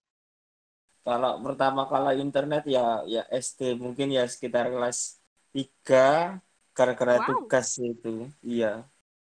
Kalau 1.05 1.31
pertama 1.45 1.81
kali 1.91 2.21
internet 2.25 2.63
ya 2.75 2.81
ya 3.13 3.21
SD 3.43 3.59
mungkin 3.83 4.07
ya 4.17 4.23
sekitar 4.33 4.65
kelas 4.73 4.97
3 5.55 5.97
gara-gara 6.75 7.15
Wow. 7.17 7.27
tugas 7.27 7.67
itu. 7.81 8.09
Iya. 8.45 8.85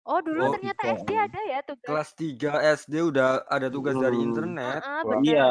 Oh, 0.04 0.20
dulu 0.20 0.42
Oh, 0.44 0.52
ternyata 0.54 0.82
tiga. 0.84 1.00
SD 1.00 1.10
ada 1.16 1.40
ya 1.52 1.58
tugas. 1.64 1.88
Kelas 1.88 2.10
3 2.20 2.50
SD 2.78 2.94
udah 3.10 3.28
ada 3.56 3.68
tugas 3.74 3.96
dari 4.04 4.16
Hmm. 4.16 4.28
internet. 4.28 4.80
Heeh, 4.84 5.00
Wah. 5.04 5.18
bener. 5.20 5.24
Iya, 5.26 5.44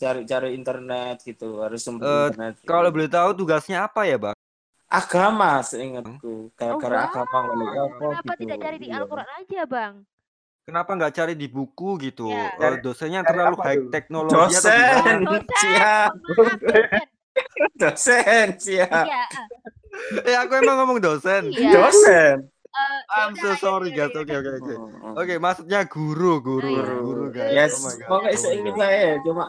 cari-cari 0.00 0.48
internet 0.58 1.14
gitu, 1.28 1.44
harus 1.64 1.82
Eh, 1.86 2.28
internet. 2.28 2.52
gitu. 2.60 2.68
Kalau 2.68 2.88
boleh 2.94 3.08
tahu 3.08 3.30
tugasnya 3.40 3.76
apa 3.88 4.00
ya, 4.10 4.16
Bang? 4.24 4.36
Agama 4.86 5.60
seingatku, 5.60 6.48
Oh, 6.48 6.50
gara-gara 6.54 7.10
agama 7.10 7.38
wow. 7.38 7.52
oleh 7.52 7.68
apa 7.74 7.96
Kenapa 7.98 8.32
gitu. 8.32 8.40
tidak 8.42 8.58
cari 8.60 8.76
di 8.78 8.88
Iya. 8.88 8.96
Al-Quran 8.98 9.28
aja, 9.36 9.60
Bang? 9.66 9.94
Kenapa 10.62 10.90
nggak 10.92 11.14
cari 11.14 11.34
di 11.34 11.46
buku 11.46 11.90
gitu? 12.00 12.26
Ya. 12.26 12.50
Eh, 12.50 12.50
Cari- 12.58 12.82
dosennya 12.82 13.20
cari 13.22 13.30
terlalu 13.30 13.56
high 13.60 13.78
tuh? 13.78 13.90
teknologi 13.90 14.34
Dosen. 14.34 15.18
Oh, 15.22 15.34
dosen. 17.78 18.46
Siap. 18.58 19.04
Dosen. 19.06 19.46
Eh, 20.26 20.36
aku 20.36 20.52
emang 20.56 20.76
ngomong 20.82 20.98
dosen. 20.98 21.42
iya. 21.50 21.70
Dosen. 21.78 22.36
Eh, 22.76 23.00
I'm 23.16 23.32
so 23.32 23.48
ya, 23.48 23.56
sorry 23.56 23.88
ya, 23.88 24.04
guys. 24.04 24.12
ya, 24.12 24.20
Oke 24.20 24.32
ya. 24.32 24.38
oke 24.38 24.50
oke. 24.60 24.74
Oh, 24.76 25.14
Oke, 25.16 25.34
maksudnya 25.40 25.80
guru, 25.88 26.44
guru, 26.44 26.68
Oh, 26.68 26.76
iya. 26.76 26.94
guru 27.00 27.24
guys. 27.32 27.52
Yes, 27.54 27.72
Oh 27.72 27.80
my 27.80 27.94
god. 27.94 28.06
pokoknya 28.06 28.28
Oh 28.28 28.42
seingat 28.42 28.74
saya 28.76 29.08
cuma 29.24 29.44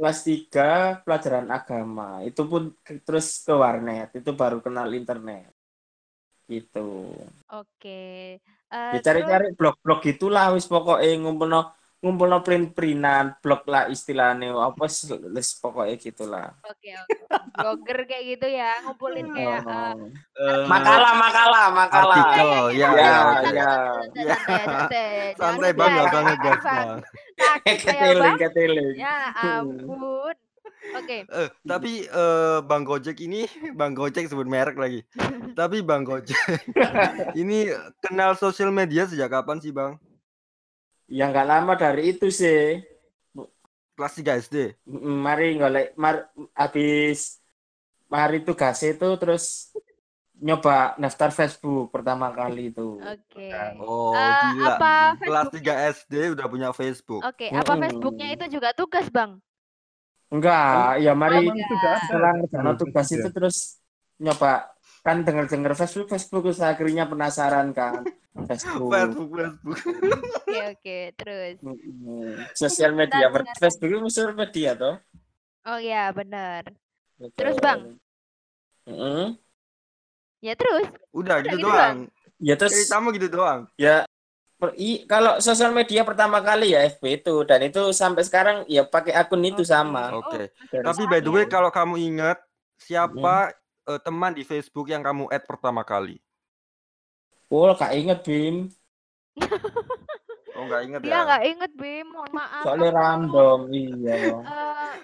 kelas 0.00 0.18
3 0.28 0.68
pelajaran 1.04 1.46
agama. 1.52 2.24
Itu 2.28 2.42
pun 2.50 2.62
ke- 2.84 3.02
terus 3.06 3.26
ke 3.46 3.52
warnet, 3.52 4.08
itu 4.16 4.30
baru 4.32 4.58
kenal 4.64 4.88
internet. 4.96 5.52
Gitu. 6.48 7.12
Oke. 7.52 8.00
Eh, 8.40 8.40
Ya 8.94 8.98
terus, 8.98 9.06
cari-cari 9.06 9.46
blog-blog 9.58 9.98
gitulah 10.08 10.44
wis 10.56 10.66
pokoknya 10.66 11.06
ngumpulno 11.22 11.60
ngumpulno 12.00 12.40
print-printan, 12.40 13.36
blog 13.44 13.68
lah 13.68 13.84
istilahnya 13.86 14.56
apa 14.56 14.88
sih 14.88 15.12
les 15.20 15.52
pokoknya 15.60 16.00
gitulah. 16.00 16.48
oke, 16.64 16.90
oke. 16.96 17.14
Blogger 17.60 17.98
kayak 18.08 18.24
gitu 18.24 18.46
ya, 18.48 18.72
ngumpulin 18.84 19.28
kayak 19.36 19.60
eh, 19.60 19.68
Oh. 19.68 20.08
Eh, 20.40 20.64
Makalah, 20.64 21.12
makalah, 21.12 21.64
makalah. 21.68 22.16
artikel, 22.16 22.50
ya, 22.72 22.88
Ya, 22.88 22.88
ya, 22.96 23.16
ya. 23.52 23.70
Ya. 24.16 24.36
santai. 24.40 25.36
Jangan 25.36 25.52
Santai 25.60 25.72
banget, 25.76 26.06
banget 26.08 26.36
Bang. 26.40 26.58
Bang. 26.64 26.98
Keteling, 27.68 28.20
Bang. 28.24 28.36
keteling. 28.40 28.90
Ya 28.96 29.16
ampun. 29.36 30.36
Oke. 30.96 31.28
Eh, 31.28 31.48
tapi 31.62 32.08
eh, 32.08 32.58
Bang 32.64 32.88
Gojek 32.88 33.20
ini, 33.20 33.44
Bang 33.76 33.92
Gojek 33.92 34.24
sebut 34.24 34.48
merek 34.48 34.80
lagi. 34.80 35.04
Tapi 35.58 35.84
Bang 35.84 36.08
Gojek 36.08 36.32
ini 37.40 37.68
kenal 38.00 38.32
sosial 38.40 38.72
media 38.72 39.04
sejak 39.04 39.28
kapan 39.28 39.60
sih, 39.60 39.68
Bang? 39.68 40.00
Ya 41.18 41.24
nggak 41.30 41.46
lama 41.50 41.72
dari 41.82 42.02
itu 42.12 42.26
sih. 42.40 42.60
Kelas 43.96 44.12
3 44.16 44.32
SD. 44.40 44.56
Mari 45.26 45.44
golek, 45.60 45.86
mar, 46.02 46.16
habis 46.60 47.18
mari 48.14 48.36
tugas 48.46 48.78
itu 48.90 49.06
terus 49.20 49.44
nyoba 50.46 50.72
daftar 51.02 51.30
Facebook 51.38 51.84
pertama 51.94 52.26
kali 52.38 52.60
itu. 52.72 52.82
Oke. 53.12 53.48
Oh, 53.80 54.14
Eh, 54.14 54.32
gila. 54.40 54.70
apa 54.70 55.16
Kelas 55.24 55.46
Facebook? 55.46 55.54
3 55.54 55.72
SD 55.96 56.14
udah 56.34 56.46
punya 56.52 56.68
Facebook. 56.80 57.24
Oke, 57.28 57.46
apa 57.60 57.72
Mm-mm. 57.72 57.80
Facebooknya 57.80 58.26
itu 58.34 58.44
juga 58.54 58.68
tugas, 58.78 59.06
Bang? 59.16 59.32
Enggak, 60.32 61.02
ya 61.04 61.10
mari 61.22 61.36
Oh, 61.36 61.42
udah 61.50 61.62
ada. 61.74 61.90
setelah 62.00 62.32
Dulu, 62.52 62.70
tugas 62.80 63.08
itu 63.16 63.26
ya? 63.26 63.30
terus 63.34 63.56
nyoba 64.22 64.48
kan 65.00 65.24
denger-denger 65.24 65.72
Facebook 65.72 66.08
Facebook 66.08 66.42
terus 66.44 66.60
akhirnya 66.60 67.04
penasaran 67.04 67.72
kan 67.72 68.04
Facebook. 68.46 68.88
Facebook, 68.92 69.28
Facebook. 69.32 69.78
Oke, 70.46 70.60
oke. 70.70 70.98
Terus. 71.16 71.56
Sosial 72.54 72.92
media. 72.92 73.26
Facebook 73.56 73.90
itu 73.90 73.98
sosial 74.06 74.32
media 74.32 74.70
toh. 74.72 74.96
Oh 75.66 75.76
ya, 75.76 76.08
benar. 76.10 76.68
Betul. 77.16 77.36
Terus, 77.36 77.56
Bang? 77.58 78.00
Mm-mm. 78.86 79.36
Ya 80.40 80.56
terus. 80.56 80.88
Udah 81.12 81.40
Udah 81.40 81.44
gitu 81.44 81.56
gitu 81.60 81.68
doang. 81.68 81.96
Ya 82.40 82.54
terus 82.56 82.72
Ceritamu 82.72 83.12
gitu 83.12 83.28
doang. 83.28 83.68
ya 83.76 84.08
per- 84.56 84.72
i- 84.76 85.04
kalau 85.04 85.36
sosial 85.38 85.72
media 85.72 86.00
pertama 86.00 86.40
kali 86.40 86.72
ya 86.72 86.88
FB 86.88 87.20
itu 87.20 87.44
dan 87.44 87.60
itu 87.60 87.92
sampai 87.92 88.24
sekarang 88.24 88.56
ya 88.64 88.84
pakai 88.84 89.12
akun 89.12 89.44
itu 89.44 89.60
Oke. 89.60 89.68
sama. 89.68 90.16
Oke. 90.16 90.48
Dari 90.72 90.80
Tapi 90.80 91.02
sama 91.04 91.10
by 91.12 91.20
the 91.20 91.30
way 91.30 91.44
ya. 91.44 91.52
kalau 91.52 91.68
kamu 91.68 91.94
ingat 92.00 92.38
siapa 92.80 93.52
eh, 93.90 93.98
teman 94.00 94.32
di 94.32 94.46
Facebook 94.46 94.86
yang 94.86 95.02
kamu 95.02 95.26
add 95.28 95.44
pertama 95.44 95.82
kali? 95.82 96.22
Oh, 97.50 97.74
kak 97.74 97.90
inget 97.94 98.22
Bim. 98.22 98.70
Oh, 100.60 100.68
nggak 100.68 100.82
inget 100.84 101.00
Dia 101.00 101.12
ya? 101.14 101.20
nggak 101.24 101.42
inget, 101.46 101.72
Bim. 101.72 102.06
Mohon 102.12 102.32
maaf. 102.36 102.62
Soalnya 102.68 102.90
Aku- 102.92 102.98
random, 103.00 103.58
iya. 103.72 104.16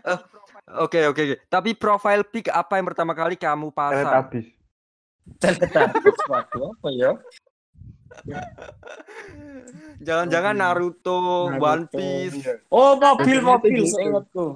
Eh, 0.04 0.20
Oke, 0.76 1.00
oke, 1.08 1.20
oke. 1.22 1.36
Tapi 1.48 1.70
profile 1.78 2.26
pic 2.28 2.50
apa 2.52 2.76
yang 2.76 2.86
pertama 2.92 3.16
kali 3.16 3.38
kamu 3.40 3.72
pasang? 3.72 4.04
Teletubbies. 4.04 4.46
Teletabis, 5.40 6.18
waduh 6.28 6.74
apa 6.76 6.88
ya? 6.92 7.10
Jangan-jangan 10.02 10.54
Naruto, 10.58 11.16
Naruto, 11.48 11.62
One 11.62 11.84
Piece. 11.88 12.36
Iya. 12.42 12.54
Oh, 12.68 12.98
mobil, 12.98 13.38
mobil, 13.40 13.70
tuh 13.70 13.78
gitu. 13.80 13.94
seingatku. 13.96 14.46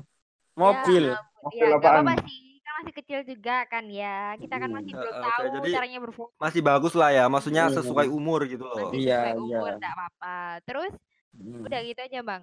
Mobil. 0.59 1.05
Ya, 1.15 1.17
ampun. 1.17 1.41
Mobil 1.49 1.65
ya 1.65 1.77
apaan? 1.79 2.03
apa-apa 2.05 2.15
sih. 2.29 2.50
Masih 2.81 2.95
kecil 2.97 3.21
juga 3.29 3.69
kan 3.69 3.85
ya. 3.93 4.35
Kita 4.41 4.57
kan 4.57 4.71
masih 4.73 4.93
Hmm. 4.97 5.01
belum 5.05 5.13
Eh, 5.13 5.21
oke, 5.21 5.29
tahu 5.29 5.45
jadi 5.61 5.69
caranya 5.77 5.99
berfoto. 6.01 6.33
Masih 6.41 6.61
bagus 6.65 6.93
lah 6.97 7.11
ya, 7.13 7.25
maksudnya 7.29 7.65
Hmm. 7.69 7.77
sesuai 7.77 8.09
umur 8.09 8.41
gitu 8.49 8.65
loh. 8.65 8.89
Masih 8.89 9.05
Iya, 9.05 9.17
sesuai 9.21 9.35
iya. 9.37 9.57
umur, 9.61 9.71
nggak 9.77 9.93
apa-apa. 9.93 10.37
Terus 10.65 10.93
Hmm. 11.37 11.63
udah 11.69 11.81
gitu 11.85 12.01
aja, 12.01 12.21
Bang. 12.25 12.43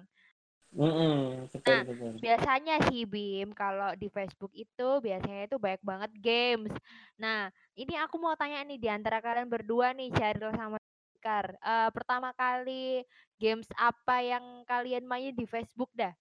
Mm-mm, 0.68 1.48
betul, 1.48 1.64
Nah, 1.64 1.80
betul. 1.88 2.12
Biasanya 2.20 2.74
sih 2.92 3.02
Bim, 3.08 3.56
kalau 3.56 3.96
di 3.96 4.12
Facebook 4.12 4.52
itu 4.52 4.88
biasanya 5.00 5.48
itu 5.48 5.56
banyak 5.56 5.80
banget 5.80 6.10
games. 6.20 6.72
Nah, 7.16 7.48
ini 7.72 7.96
aku 7.96 8.20
mau 8.20 8.36
tanya 8.36 8.60
nih 8.68 8.76
di 8.76 8.88
antara 8.92 9.24
kalian 9.24 9.48
berdua 9.48 9.96
nih, 9.96 10.12
Cheryl 10.12 10.52
sama 10.52 10.76
Fikar. 11.16 11.56
Eh, 11.56 11.88
pertama 11.90 12.36
kali 12.36 13.00
games 13.40 13.66
apa 13.80 14.20
yang 14.20 14.44
kalian 14.68 15.08
mainin 15.08 15.32
di 15.32 15.48
Facebook 15.48 15.88
dah? 15.96 16.12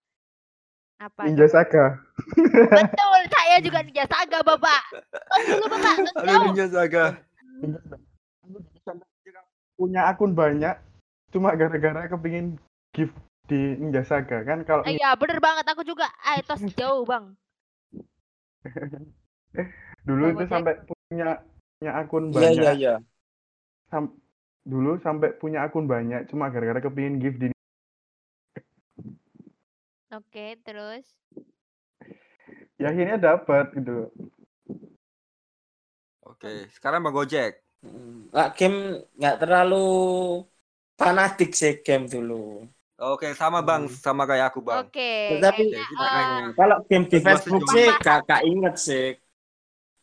Apa? 0.98 1.30
Ninja? 1.30 1.46
Saga. 1.46 2.02
Betul, 2.34 3.22
saya 3.30 3.58
juga 3.66 3.86
Ninja 3.86 4.06
Saga, 4.10 4.42
Bapak. 4.42 4.82
Tos 4.90 5.46
dulu, 5.46 5.66
Bapak. 5.70 5.94
Aduh, 6.18 6.26
go. 6.26 6.44
Ninja 6.50 6.66
Saga. 6.68 7.06
Punya 9.78 10.10
akun 10.10 10.34
banyak, 10.34 10.74
cuma 11.30 11.54
gara-gara 11.54 12.10
kepingin 12.10 12.58
gift 12.98 13.14
di 13.46 13.78
Ninja 13.78 14.02
Saga 14.02 14.42
kan 14.42 14.66
kalau 14.66 14.82
Iya, 14.90 15.14
bener 15.14 15.38
banget. 15.38 15.70
Aku 15.70 15.86
juga. 15.86 16.10
Ayo, 16.26 16.42
tos 16.44 16.66
jauh, 16.80 17.06
Bang. 17.06 17.38
dulu 20.04 20.24
Bang 20.28 20.34
itu 20.34 20.46
sampai 20.50 20.74
punya 20.82 21.30
punya 21.78 21.92
akun 21.94 22.24
Iya, 22.28 22.34
banyak. 22.34 22.58
iya, 22.58 22.72
iya. 22.74 22.94
Sam- 23.88 24.18
dulu 24.66 24.98
sampai 25.00 25.32
punya 25.38 25.62
akun 25.62 25.86
banyak, 25.86 26.26
cuma 26.28 26.50
gara-gara 26.50 26.82
kepingin 26.82 27.22
gift 27.22 27.38
di 27.38 27.48
Oke, 30.14 30.56
terus. 30.64 31.04
ya 32.78 32.94
akhirnya 32.94 33.18
dapat 33.18 33.74
gitu. 33.74 34.08
Oke, 36.24 36.70
sekarang 36.78 37.02
Bang 37.02 37.16
Gojek. 37.16 37.60
Mm. 37.82 38.30
Nggak 38.30 38.50
game 38.58 38.80
nggak 39.18 39.38
terlalu 39.42 39.88
fanatik 40.96 41.52
sih 41.54 41.82
game 41.82 42.06
dulu. 42.06 42.66
Oke, 42.98 43.38
sama 43.38 43.62
Bang, 43.62 43.86
Hmm. 43.86 43.94
sama 43.94 44.26
kayak 44.26 44.50
aku, 44.50 44.66
Bang. 44.66 44.90
Oke, 44.90 45.38
Tetapi 45.38 45.64
kayaknya, 45.70 45.86
kita 45.86 46.02
eh, 46.02 46.10
kayaknya. 46.10 46.46
kalau 46.58 46.78
game 46.90 47.06
di 47.06 47.18
Facebook 47.22 47.64
sih 47.70 47.86
gak 48.02 48.42
inget 48.42 48.76
sih. 48.82 49.08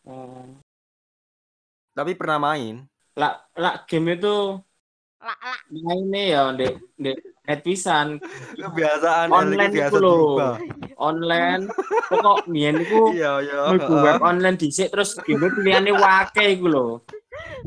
Hmm. 0.07 0.63
Tapi 1.91 2.13
pernah 2.15 2.39
main. 2.39 2.87
Lah, 3.19 3.43
lah 3.59 3.83
game 3.87 4.15
itu 4.15 4.59
Lah 5.25 5.39
lah. 5.41 5.61
Nah 5.73 5.95
ini 5.97 6.23
ya, 6.31 6.53
Dek, 6.53 6.75
Dek, 6.95 7.17
net 7.43 7.61
pisan 7.61 8.21
Kebiasaan 8.55 9.33
Online 9.33 9.73
lho. 9.73 9.89
berubah. 9.91 10.55
online. 10.95 11.63
Pokok 12.07 12.45
biyen 12.47 12.77
iku 12.79 13.09
Iya, 13.11 13.41
iya. 13.41 13.61
web 13.75 14.21
online 14.21 14.55
dhisik 14.55 14.89
terus 14.89 15.17
timbul 15.19 15.49
pilihane 15.51 15.91
wake 15.91 16.45
iku 16.51 16.67
lho. 16.67 16.87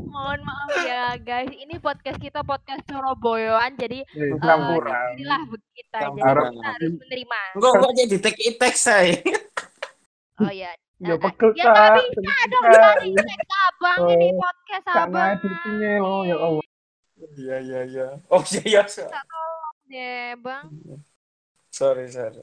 Mohon 0.00 0.40
maaf 0.40 0.70
ya 0.80 1.04
guys, 1.18 1.50
ini 1.50 1.76
podcast 1.76 2.16
kita 2.16 2.40
podcast 2.40 2.86
Surabayaan 2.86 3.74
jadi 3.74 4.06
Eh, 4.06 4.22
eh, 4.24 4.38
campuran. 4.38 5.12
inilah 5.12 5.40
kita 5.74 5.98
jadi 5.98 6.10
kita 6.14 6.30
harus 6.64 6.92
menerima. 6.96 7.40
Engko 7.52 7.68
kok 7.76 7.92
jadi 7.92 8.16
take 8.18 8.40
it 8.40 8.54
text 8.56 8.82
saya. 8.84 9.18
Oh 10.38 10.46
ya. 10.46 10.70
Ya 10.98 11.14
eh, 11.14 11.18
pegel 11.18 11.50
ya 11.52 11.66
nggak 11.66 11.94
bisa 12.14 12.34
dong 12.46 12.64
teks 12.70 13.50
abang 13.60 13.98
ini 14.08 14.28
Oh, 14.28 14.38
podcast 14.38 14.86
Karena 14.86 15.02
abang. 15.04 15.30
editingnya 15.36 15.92
loh 15.98 16.22
ya 16.22 16.36
Allah. 16.38 16.67
Iya 17.38 17.56
iya 17.62 17.80
iya. 17.86 18.06
Oh 18.34 18.42
iya 18.50 18.62
iya. 18.66 18.82
so- 18.90 19.06
deh 19.88 20.34
bang. 20.44 20.66
Sorry 21.70 22.10
sorry. 22.10 22.42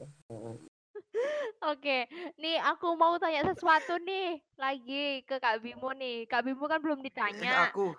Oke, 1.66 2.06
nih 2.40 2.56
aku 2.60 2.94
mau 3.00 3.16
tanya 3.18 3.42
sesuatu 3.50 3.96
nih 4.04 4.38
lagi 4.60 5.24
ke 5.26 5.36
Kak 5.40 5.60
Bimo 5.64 5.90
nih. 5.96 6.28
Kak 6.30 6.44
Bimo 6.46 6.64
kan 6.68 6.78
belum 6.84 7.00
Eh, 7.42 7.50
ditanya. 7.50 7.66
aku 7.66 7.94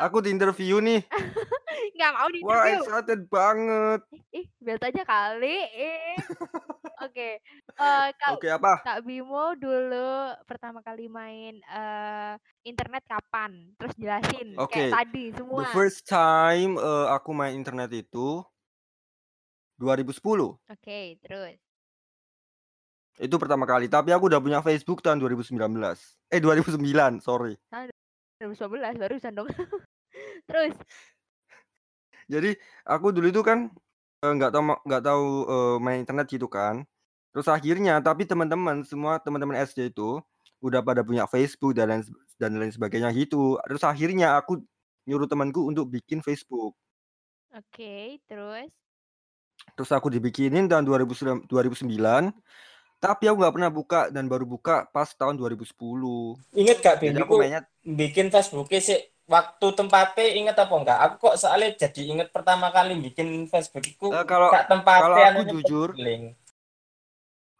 aku 0.00 0.16
di 0.24 0.28
interview 0.34 0.78
nih. 0.82 1.00
Nggak 1.96 2.12
mau 2.16 2.28
di 2.32 2.38
Wah, 2.44 2.68
interview. 2.68 2.80
excited 2.82 3.20
banget. 3.30 4.00
Ih, 4.34 4.46
biasa 4.62 4.84
aja 4.92 5.02
kali. 5.06 5.56
Eh. 5.74 6.18
Oke, 7.04 7.28
eh, 7.76 8.06
Kak 8.20 8.32
Oke, 8.36 8.48
apa? 8.48 8.72
Kak 8.86 8.98
Bimo 9.04 9.52
dulu 9.58 10.32
pertama 10.48 10.80
kali 10.80 11.10
main 11.10 11.58
eh, 11.60 12.32
internet 12.64 13.04
kapan? 13.04 13.74
Terus 13.76 13.94
jelasin 14.00 14.48
Oke, 14.56 14.72
kayak 14.72 14.90
tadi 14.92 15.24
The 15.34 15.36
semua. 15.36 15.68
first 15.72 16.00
time 16.08 16.76
eh, 16.80 17.06
aku 17.12 17.30
main 17.36 17.52
internet 17.56 17.90
itu 17.92 18.40
2010. 19.78 20.58
Oke, 20.70 21.18
terus. 21.22 21.58
Itu 23.16 23.40
pertama 23.40 23.64
kali, 23.64 23.88
tapi 23.88 24.12
aku 24.12 24.28
udah 24.28 24.40
punya 24.44 24.60
Facebook 24.60 25.00
tahun 25.00 25.16
2019. 25.24 25.56
Eh 26.28 26.40
2009, 26.40 27.24
sorry. 27.24 27.56
2011 28.44 29.00
barusan 29.00 29.32
dong. 29.32 29.48
Terus, 30.48 30.76
Jadi 32.26 32.58
aku 32.84 33.14
dulu 33.14 33.30
itu 33.30 33.40
kan 33.40 33.70
eh, 34.20 34.32
nggak 34.34 34.50
tahu 34.52 34.62
nggak 34.84 35.02
tahu 35.06 35.26
eh, 35.48 35.76
main 35.80 35.98
internet 36.04 36.26
gitu 36.28 36.50
kan. 36.50 36.84
Terus 37.32 37.48
akhirnya 37.48 38.00
tapi 38.04 38.28
teman-teman 38.28 38.84
semua 38.84 39.16
teman-teman 39.22 39.60
SD 39.64 39.94
itu 39.94 40.20
udah 40.60 40.80
pada 40.82 41.04
punya 41.06 41.28
Facebook 41.28 41.76
dan 41.76 41.92
lain 41.92 42.02
dan 42.36 42.52
lain 42.58 42.72
sebagainya 42.72 43.14
gitu. 43.16 43.56
Terus 43.64 43.84
akhirnya 43.86 44.36
aku 44.36 44.60
nyuruh 45.06 45.30
temanku 45.30 45.64
untuk 45.64 45.88
bikin 45.88 46.20
Facebook. 46.20 46.74
oke, 47.54 48.20
terus. 48.28 48.68
Terus 49.72 49.90
aku 49.94 50.12
dibikinin 50.12 50.68
tahun 50.68 50.84
2009, 50.84 51.48
2009 51.48 51.88
tapi 52.96 53.28
aku 53.28 53.36
nggak 53.38 53.54
pernah 53.54 53.72
buka 53.72 54.00
dan 54.08 54.24
baru 54.26 54.48
buka 54.48 54.88
pas 54.88 55.08
tahun 55.12 55.36
2010. 55.36 56.36
Ingat 56.56 56.76
gak 56.80 56.96
Bim 57.00 57.14
aku 57.16 57.34
mainnya 57.38 57.62
bikin 57.84 58.32
Facebook 58.32 58.72
sih 58.72 58.96
waktu 59.26 59.66
tempatnya 59.74 60.26
inget 60.32 60.56
apa 60.56 60.74
enggak? 60.74 60.98
Aku 61.04 61.14
kok 61.30 61.36
soalnya 61.36 61.74
jadi 61.76 62.02
inget 62.02 62.28
pertama 62.32 62.72
kali 62.72 62.96
bikin 62.98 63.46
Facebook 63.46 63.84
iku 63.84 64.10
Eh, 64.10 64.24
kalau 64.24 64.48
gak 64.50 64.66
tempatnya 64.70 65.02
kalau 65.04 65.16
aku 65.22 65.40
jujur, 65.54 65.88
link. 65.94 66.34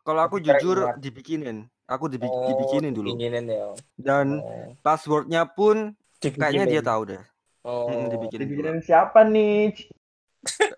kalau 0.03 0.21
aku 0.25 0.37
Kira 0.39 0.57
jujur 0.59 0.77
ingat. 0.87 0.97
dibikinin. 1.03 1.59
Aku 1.87 2.11
dibi- 2.11 2.27
Oh, 2.27 2.47
dibikinin 2.51 2.91
dulu. 2.91 3.15
dibikinin 3.15 3.47
ya. 3.47 3.71
Dan 3.95 4.43
Oh, 4.43 4.75
passwordnya 4.83 5.47
pun 5.47 5.95
kayaknya 6.19 6.67
dia 6.67 6.83
dibikinin. 6.83 6.87
tahu 6.87 7.03
deh. 7.15 7.23
Oh, 7.63 7.87
Mm, 7.87 8.07
dibikinin. 8.11 8.43
Dibikinin 8.47 8.79
siapa 8.83 9.23
nih? 9.23 9.75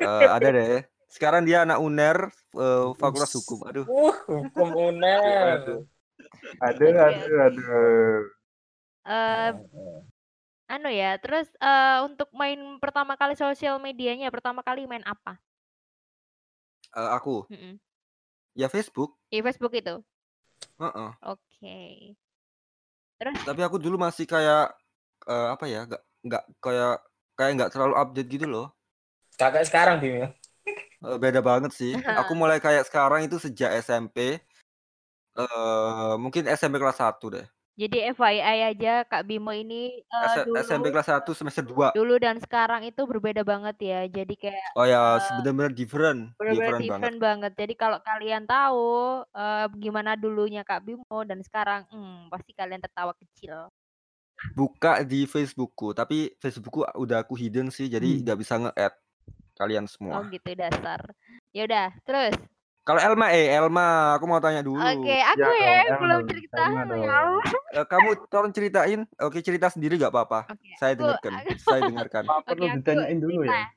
Eh, 0.01 0.29
ada 0.29 0.49
deh. 0.49 0.85
Sekarang 1.09 1.45
dia 1.45 1.65
anak 1.65 1.81
UNER 1.81 2.29
eh, 2.59 2.85
Fakultas 2.99 3.33
Hukum. 3.39 3.59
Aduh. 3.71 3.87
Uh, 3.87 4.15
hukum 4.27 4.69
uner. 4.75 5.63
Aduh. 5.63 5.81
Aduh, 6.61 6.93
aduh, 6.93 7.39
aduh. 7.47 8.21
eh 9.09 9.51
anu 10.69 10.93
ya, 10.93 11.17
terus 11.17 11.49
eh 11.57 11.99
untuk 12.05 12.29
main 12.37 12.61
pertama 12.77 13.17
kali 13.17 13.33
sosial 13.39 13.81
medianya, 13.81 14.29
pertama 14.29 14.61
kali 14.61 14.85
main 14.85 15.01
apa? 15.07 15.41
Eh, 16.93 17.11
aku 17.15 17.49
Mm-mm. 17.49 17.81
ya 18.53 18.69
Facebook. 18.69 19.17
Di 19.33 19.41
Facebook 19.41 19.73
itu. 19.73 20.03
Heeh. 20.83 21.11
Oke. 21.25 21.79
Terus, 23.19 23.35
Tapi 23.43 23.61
aku 23.65 23.81
dulu 23.81 23.97
masih 23.99 24.29
kayak 24.29 24.75
eh, 25.25 25.49
apa 25.55 25.65
ya? 25.65 25.87
Nggak 25.89 26.03
nggak 26.27 26.45
kayak 26.61 26.95
kayak 27.39 27.53
nggak 27.57 27.71
terlalu 27.73 27.95
update 27.97 28.29
gitu 28.29 28.47
loh. 28.51 28.67
Kakak 29.39 29.65
sekarang 29.71 30.03
Bim 30.03 30.15
ya. 30.27 30.29
Beda 30.99 31.39
banget 31.49 31.71
sih. 31.79 31.95
Aku 32.19 32.33
mulai 32.41 32.59
kayak 32.59 32.83
sekarang 32.91 33.21
itu 33.27 33.37
sejak 33.39 33.71
SMP. 33.87 34.43
eh 35.39 36.13
mungkin 36.23 36.45
SMP 36.59 36.77
kelas 36.83 36.99
1 37.03 37.27
deh. 37.35 37.47
jadi 37.81 37.97
FYI 38.17 38.59
aja 38.75 38.93
Kak 39.11 39.23
Bimo 39.29 39.53
ini 39.63 40.03
eh, 40.03 40.33
S- 40.33 40.47
SMP 40.67 40.87
dulu 40.87 40.95
kelas 40.95 41.09
1 41.11 41.31
semester 41.35 41.65
2. 41.67 41.91
dulu 41.97 42.15
dan 42.25 42.37
sekarang 42.45 42.83
itu 42.89 43.03
berbeda 43.11 43.43
banget 43.53 43.77
ya. 43.91 43.99
Jadi 44.17 44.35
kayak 44.43 44.71
Oh 44.77 44.85
ya, 44.89 45.19
eh, 45.19 45.37
benar-benar 45.37 45.73
different, 45.77 46.21
benar-benar 46.39 46.75
different 46.75 46.85
banget. 46.89 47.13
different 47.13 47.19
banget. 47.27 47.53
Jadi 47.61 47.75
kalau 47.79 47.99
kalian 48.09 48.45
tahu 48.51 49.25
eh, 49.37 49.67
gimana 49.85 50.13
dulunya 50.23 50.63
Kak 50.69 50.83
Bimo 50.87 51.19
dan 51.29 51.41
sekarang, 51.47 51.83
hmm, 51.93 52.31
pasti 52.33 52.53
kalian 52.59 52.83
tertawa 52.85 53.13
kecil. 53.19 53.71
Buka 54.55 55.03
di 55.03 55.27
Facebookku, 55.27 55.91
tapi 55.95 56.35
Facebookku 56.39 56.87
udah 56.95 57.27
aku 57.27 57.35
hidden 57.35 57.69
sih, 57.75 57.91
jadi 57.91 58.07
Hmm. 58.07 58.23
nggak 58.23 58.39
bisa 58.43 58.55
nge-add 58.63 58.95
kalian 59.59 59.85
Oh 59.85 59.91
semua. 59.91 60.23
gitu 60.31 60.55
dasar. 60.55 61.03
Ya 61.51 61.67
udah, 61.67 61.91
terus. 62.07 62.39
Kalau 62.87 63.03
Elma, 63.05 63.29
eh 63.37 63.53
Elma, 63.53 64.17
aku 64.17 64.25
mau 64.25 64.41
tanya 64.41 64.65
dulu. 64.65 64.81
Oke, 64.81 65.13
Ya 65.13 65.29
aku 65.35 65.51
ya 65.61 65.73
Elma 65.85 65.99
belum 66.01 66.21
cerita. 66.25 66.63
Ya 67.69 67.83
kamu 67.85 68.09
tolong 68.33 68.53
ceritain. 68.55 69.05
Oke, 69.21 69.45
cerita 69.45 69.69
sendiri 69.69 70.01
nggak 70.01 70.09
apa-apa. 70.09 70.49
Oke, 70.57 70.73
Saya 70.81 70.97
aku 70.97 71.05
dengarkan. 71.05 71.33
aku 71.45 71.51
Saya 71.69 71.81
dengarkan. 71.85 72.23
Apa 72.25 72.41
perlu 72.49 72.65
aku 72.65 72.77
ditanyain 72.81 73.19
dulu 73.21 73.41
cerita 73.45 73.53
ya? 73.53 73.61
ya. 73.61 73.69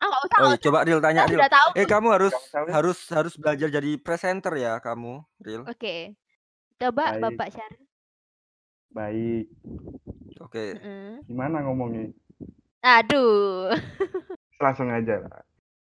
Ah, 0.00 0.06
nggak 0.08 0.22
usah, 0.24 0.38
Oh, 0.40 0.48
iya, 0.48 0.58
coba 0.64 0.78
Ril 0.88 1.00
tanya 1.04 1.22
Ril. 1.28 1.40
tahu. 1.44 1.68
Eh, 1.76 1.84
kamu 1.84 2.08
harus 2.16 2.32
weh. 2.32 2.72
harus 2.72 2.98
harus 3.12 3.34
belajar 3.36 3.68
jadi 3.68 3.90
presenter 4.00 4.54
ya, 4.56 4.72
kamu, 4.80 5.20
Ril. 5.44 5.62
Oke. 5.68 6.14
Coba 6.80 7.12
Baik. 7.12 7.36
Bapak 7.36 7.48
Syar. 7.52 7.72
Baik. 8.94 9.44
Oke. 10.40 10.80
Heeh. 10.80 11.20
Gimana 11.28 11.60
ngomongnya? 11.66 12.08
Aduh. 12.80 13.74
Langsung 14.60 14.92
aja 14.92 15.24
lah. 15.24 15.42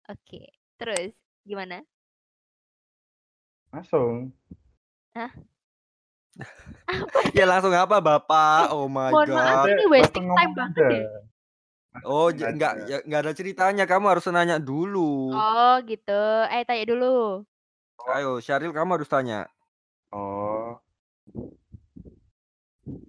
Oke. 0.09 0.49
Terus 0.75 1.13
gimana? 1.45 1.85
Langsung. 3.69 4.33
Ya 7.31 7.45
langsung 7.47 7.71
apa, 7.71 8.01
Bapak? 8.01 8.73
Oh 8.73 8.89
my 8.89 9.13
Mohon 9.13 9.29
maaf 9.37 9.63
god. 9.63 9.71
ini 9.71 9.85
wasting 9.87 10.27
time 10.27 10.51
banget 10.51 10.75
aja. 10.75 10.89
deh. 10.91 11.05
Oh, 12.03 12.27
Langsung 12.27 12.39
j- 12.43 12.53
nggak 12.59 12.73
aja. 12.75 12.85
ya, 12.91 12.97
nggak 13.07 13.21
ada 13.23 13.31
ceritanya. 13.31 13.83
Kamu 13.87 14.05
harus 14.11 14.27
nanya 14.27 14.57
dulu. 14.59 15.31
Oh, 15.31 15.75
gitu. 15.87 16.21
Eh, 16.51 16.65
tanya 16.67 16.85
dulu. 16.85 17.45
Ayo, 18.11 18.43
Syaril 18.43 18.75
kamu 18.75 18.99
harus 18.99 19.07
tanya. 19.07 19.47
Oh. 20.11 20.75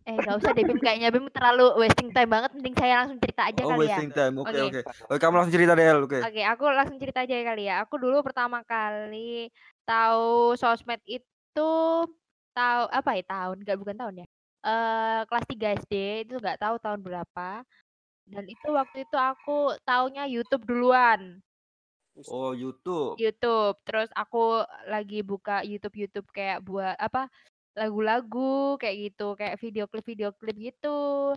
Eh, 0.06 0.16
nggak 0.16 0.36
usah 0.40 0.50
deh 0.56 0.64
Bim 0.64 0.80
kayaknya 0.80 1.08
Bim 1.12 1.26
terlalu 1.28 1.66
wasting 1.82 2.08
time 2.14 2.30
banget. 2.32 2.50
Mending 2.56 2.76
saya 2.78 3.04
langsung 3.04 3.18
cerita 3.20 3.42
aja 3.44 3.60
Oh, 3.60 3.70
kali 3.74 3.84
ya. 3.84 3.98
wasting 3.98 4.10
time. 4.14 4.34
Oke, 4.40 4.48
Oke. 4.48 4.60
oke. 4.62 4.80
Oke, 5.10 5.18
kamu 5.20 5.34
langsung 5.36 5.54
cerita 5.54 5.72
deh, 5.76 5.86
oke. 5.92 6.18
Oke, 6.24 6.42
aku 6.46 6.64
langsung 6.72 6.98
cerita 7.02 7.18
aja 7.26 7.34
kali 7.34 7.62
ya. 7.68 7.74
Aku 7.84 7.94
dulu 8.00 8.16
pertama 8.24 8.64
kali 8.64 9.52
tahu 9.84 10.56
sosmed 10.56 11.02
itu 11.04 11.72
tahu 12.56 12.82
apa 12.88 13.10
ya 13.20 13.24
tahun? 13.28 13.56
Enggak 13.60 13.78
bukan 13.82 13.96
tahun 14.00 14.14
ya. 14.24 14.26
Eh 14.66 15.20
kelas 15.28 15.46
3 15.46 15.66
SD 15.84 15.94
itu 16.24 16.34
nggak 16.40 16.58
tahu 16.62 16.76
tahun 16.80 17.00
berapa. 17.04 17.48
Dan 18.26 18.44
itu 18.50 18.68
waktu 18.74 19.06
itu 19.06 19.16
aku 19.20 19.76
taunya 19.86 20.24
YouTube 20.26 20.64
duluan. 20.64 21.38
Oh, 22.32 22.56
YouTube. 22.56 23.20
YouTube. 23.20 23.76
Terus 23.84 24.08
aku 24.16 24.64
lagi 24.88 25.20
buka 25.20 25.60
YouTube-YouTube 25.60 26.32
kayak 26.32 26.64
buat 26.64 26.96
apa? 26.96 27.28
Lagu-lagu 27.76 28.80
kayak 28.80 28.96
gitu, 29.12 29.36
kayak 29.36 29.60
video 29.60 29.84
klip-video 29.86 30.32
klip 30.34 30.56
gitu. 30.56 31.32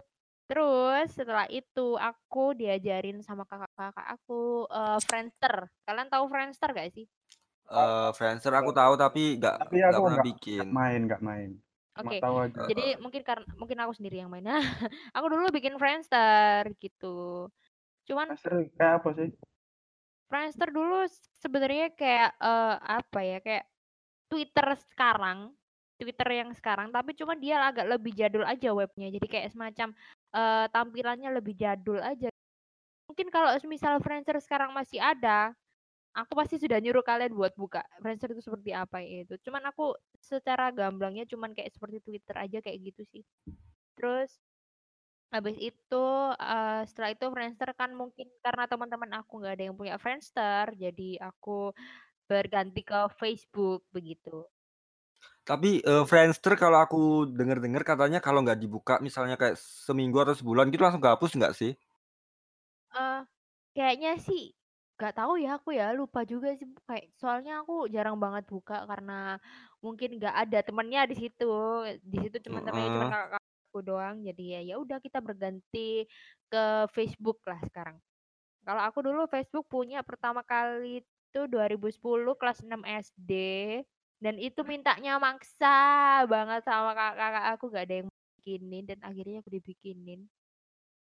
Terus 0.50 1.14
setelah 1.14 1.46
itu 1.52 1.94
aku 2.00 2.58
diajarin 2.58 3.22
sama 3.22 3.46
kakak-kakak 3.46 4.08
aku 4.18 4.66
eh 4.72 5.00
Friendster. 5.06 5.70
Kalian 5.86 6.10
tahu 6.10 6.26
Friendster 6.32 6.74
gak 6.74 6.90
sih? 6.96 7.06
Eh, 7.70 8.10
Friendster 8.18 8.54
aku 8.58 8.74
tahu 8.74 8.98
tapi 8.98 9.38
nggak 9.38 9.56
Tapi 9.62 9.76
nggak 9.78 9.92
aku 9.94 10.02
pernah 10.02 10.16
nggak 10.18 10.30
bikin. 10.34 10.58
nggak 10.58 10.74
main, 10.74 11.00
nggak 11.06 11.22
main. 11.22 11.50
Oke. 12.00 12.18
tahu 12.18 12.36
aja. 12.42 12.62
Jadi 12.66 12.86
mungkin 12.98 13.22
karena 13.22 13.46
mungkin 13.60 13.78
aku 13.84 13.94
sendiri 13.94 14.16
yang 14.24 14.32
main. 14.32 14.42
Nah, 14.42 14.58
aku 15.16 15.26
dulu 15.30 15.46
bikin 15.54 15.76
Friendster 15.78 16.66
gitu. 16.82 17.52
Cuman 18.10 18.34
Master 18.34 18.66
kayak 18.74 18.94
apa 19.04 19.10
sih? 19.14 19.30
Friendster 20.32 20.70
dulu 20.74 21.06
sebenarnya 21.44 21.94
kayak 21.94 22.32
eh, 22.42 22.76
apa 22.80 23.20
ya? 23.22 23.38
Kayak 23.44 23.66
Twitter 24.30 24.68
sekarang, 24.90 25.54
Twitter 26.00 26.30
yang 26.32 26.52
sekarang, 26.56 26.90
tapi 26.96 27.12
cuma 27.14 27.36
dia 27.36 27.60
agak 27.60 27.86
lebih 27.92 28.16
jadul 28.16 28.48
aja 28.48 28.72
webnya. 28.72 29.08
Jadi 29.12 29.28
kayak 29.28 29.52
semacam 29.52 29.92
eh, 30.34 30.66
tampilannya 30.72 31.30
lebih 31.36 31.54
jadul 31.60 32.00
aja. 32.00 32.32
mungkin 33.10 33.34
kalau 33.34 33.52
misal 33.68 33.98
Friendster 34.06 34.38
sekarang 34.40 34.70
masih 34.72 35.02
ada, 35.02 35.52
aku 36.14 36.34
pasti 36.38 36.56
sudah 36.62 36.78
nyuruh 36.80 37.04
kalian 37.06 37.34
buat 37.34 37.54
buka 37.58 37.82
Friendster 38.02 38.32
itu 38.34 38.42
seperti 38.46 38.72
apa 38.72 39.02
itu. 39.04 39.36
Cuman 39.46 39.64
aku 39.70 39.98
secara 40.22 40.70
gamblangnya 40.74 41.26
cuman 41.30 41.52
kayak 41.58 41.74
seperti 41.74 42.00
Twitter 42.06 42.36
aja 42.38 42.58
kayak 42.64 42.80
gitu 42.94 43.02
sih. 43.12 43.24
Terus 43.98 44.32
habis 45.30 45.58
itu 45.62 46.06
uh, 46.34 46.82
setelah 46.90 47.14
itu 47.14 47.26
Friendster 47.30 47.70
kan 47.78 47.94
mungkin 47.94 48.28
karena 48.42 48.66
teman-teman 48.66 49.12
aku 49.22 49.42
nggak 49.42 49.54
ada 49.58 49.64
yang 49.70 49.78
punya 49.78 49.96
Friendster, 50.02 50.74
jadi 50.74 51.22
aku 51.22 51.74
berganti 52.30 52.82
ke 52.86 53.10
Facebook 53.18 53.86
begitu. 53.94 54.46
Tapi 55.50 55.82
uh, 55.82 56.06
Friendster 56.06 56.54
kalau 56.54 56.78
aku 56.78 57.26
dengar-dengar 57.26 57.82
katanya 57.82 58.22
kalau 58.22 58.46
nggak 58.46 58.62
dibuka 58.62 59.02
misalnya 59.02 59.34
kayak 59.34 59.58
seminggu 59.58 60.22
atau 60.22 60.38
sebulan 60.38 60.70
gitu 60.70 60.86
langsung 60.86 61.02
kehapus 61.02 61.34
nggak 61.42 61.58
sih? 61.58 61.74
Uh, 62.94 63.26
kayaknya 63.74 64.14
sih 64.22 64.54
nggak 65.02 65.16
tahu 65.18 65.42
ya 65.42 65.58
aku 65.58 65.74
ya 65.74 65.90
lupa 65.96 66.22
juga 66.22 66.54
sih 66.54 66.70
kayak 66.86 67.10
soalnya 67.18 67.66
aku 67.66 67.90
jarang 67.90 68.20
banget 68.22 68.46
buka 68.46 68.86
karena 68.86 69.42
mungkin 69.82 70.22
nggak 70.22 70.36
ada 70.38 70.60
temennya 70.62 71.10
di 71.10 71.16
situ. 71.18 71.54
Di 71.98 72.18
situ 72.30 72.38
cuma 72.46 72.62
temennya 72.62 72.94
cuma 72.94 73.08
kakak 73.10 73.42
aku 73.74 73.80
doang 73.82 74.22
jadi 74.22 74.44
ya 74.54 74.62
ya 74.70 74.76
udah 74.78 75.02
kita 75.02 75.18
berganti 75.18 76.06
ke 76.46 76.64
Facebook 76.94 77.42
lah 77.50 77.58
sekarang. 77.66 77.98
Kalau 78.62 78.86
aku 78.86 79.02
dulu 79.02 79.26
Facebook 79.26 79.66
punya 79.66 80.06
pertama 80.06 80.46
kali 80.46 81.02
itu 81.02 81.42
2010 81.50 81.98
kelas 82.38 82.62
6 82.62 82.86
SD 82.86 83.32
dan 84.20 84.36
itu 84.36 84.60
mintanya 84.68 85.16
maksa 85.16 85.80
banget 86.28 86.62
sama 86.68 86.92
kakak-kakak 86.92 87.46
aku 87.56 87.66
gak 87.72 87.86
ada 87.88 87.96
yang 88.04 88.08
bikinin 88.40 88.84
dan 88.84 89.00
akhirnya 89.00 89.40
aku 89.40 89.50
dibikinin. 89.56 90.28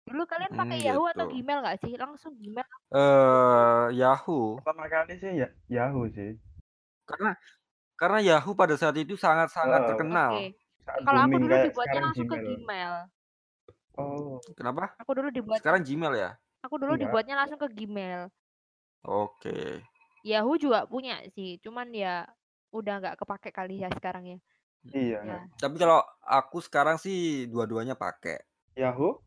Dulu 0.07 0.23
kalian 0.27 0.55
pakai 0.55 0.83
hmm, 0.83 0.87
Yahoo 0.87 1.07
gitu. 1.07 1.15
atau 1.15 1.27
Gmail 1.31 1.59
gak 1.62 1.79
sih? 1.83 1.93
Langsung 1.99 2.33
Gmail? 2.38 2.67
Eh 2.67 2.99
uh, 2.99 3.87
Yahoo. 3.91 4.59
Pertama 4.62 4.87
kali 4.87 5.15
sih 5.19 5.31
ya 5.35 5.49
Yahoo 5.67 6.07
sih. 6.15 6.38
Karena 7.07 7.35
karena 7.99 8.19
Yahoo 8.23 8.55
pada 8.55 8.75
saat 8.79 8.95
itu 8.99 9.19
sangat-sangat 9.19 9.81
oh, 9.83 9.88
terkenal. 9.95 10.33
Okay. 10.38 10.51
Kalau 10.83 11.21
aku 11.27 11.37
dulu 11.38 11.55
dibuatnya 11.59 12.01
langsung 12.03 12.27
Gmail. 12.27 12.38
ke 12.38 12.51
Gmail. 12.55 12.95
Oh. 13.99 14.38
Kenapa? 14.55 14.95
Aku 15.03 15.11
dulu 15.15 15.29
dibuat. 15.31 15.59
Sekarang 15.59 15.83
Gmail 15.83 16.15
ya? 16.19 16.31
Aku 16.62 16.79
dulu 16.79 16.95
Enggak. 16.95 17.11
dibuatnya 17.11 17.35
langsung 17.35 17.59
ke 17.59 17.69
Gmail. 17.71 18.31
Oke. 19.03 19.27
Okay. 19.43 19.71
Yahoo 20.23 20.55
juga 20.55 20.87
punya 20.87 21.19
sih, 21.35 21.59
cuman 21.59 21.91
ya 21.91 22.23
udah 22.73 22.95
nggak 22.99 23.17
kepake 23.21 23.51
kali 23.53 23.85
ya 23.85 23.89
sekarang 23.93 24.25
ya. 24.27 24.39
Iya. 24.91 25.19
Ya. 25.23 25.39
Tapi 25.61 25.77
kalau 25.79 26.03
aku 26.25 26.59
sekarang 26.59 26.99
sih 26.99 27.47
dua-duanya 27.47 27.95
pakai. 27.95 28.43
Yahoo? 28.75 29.23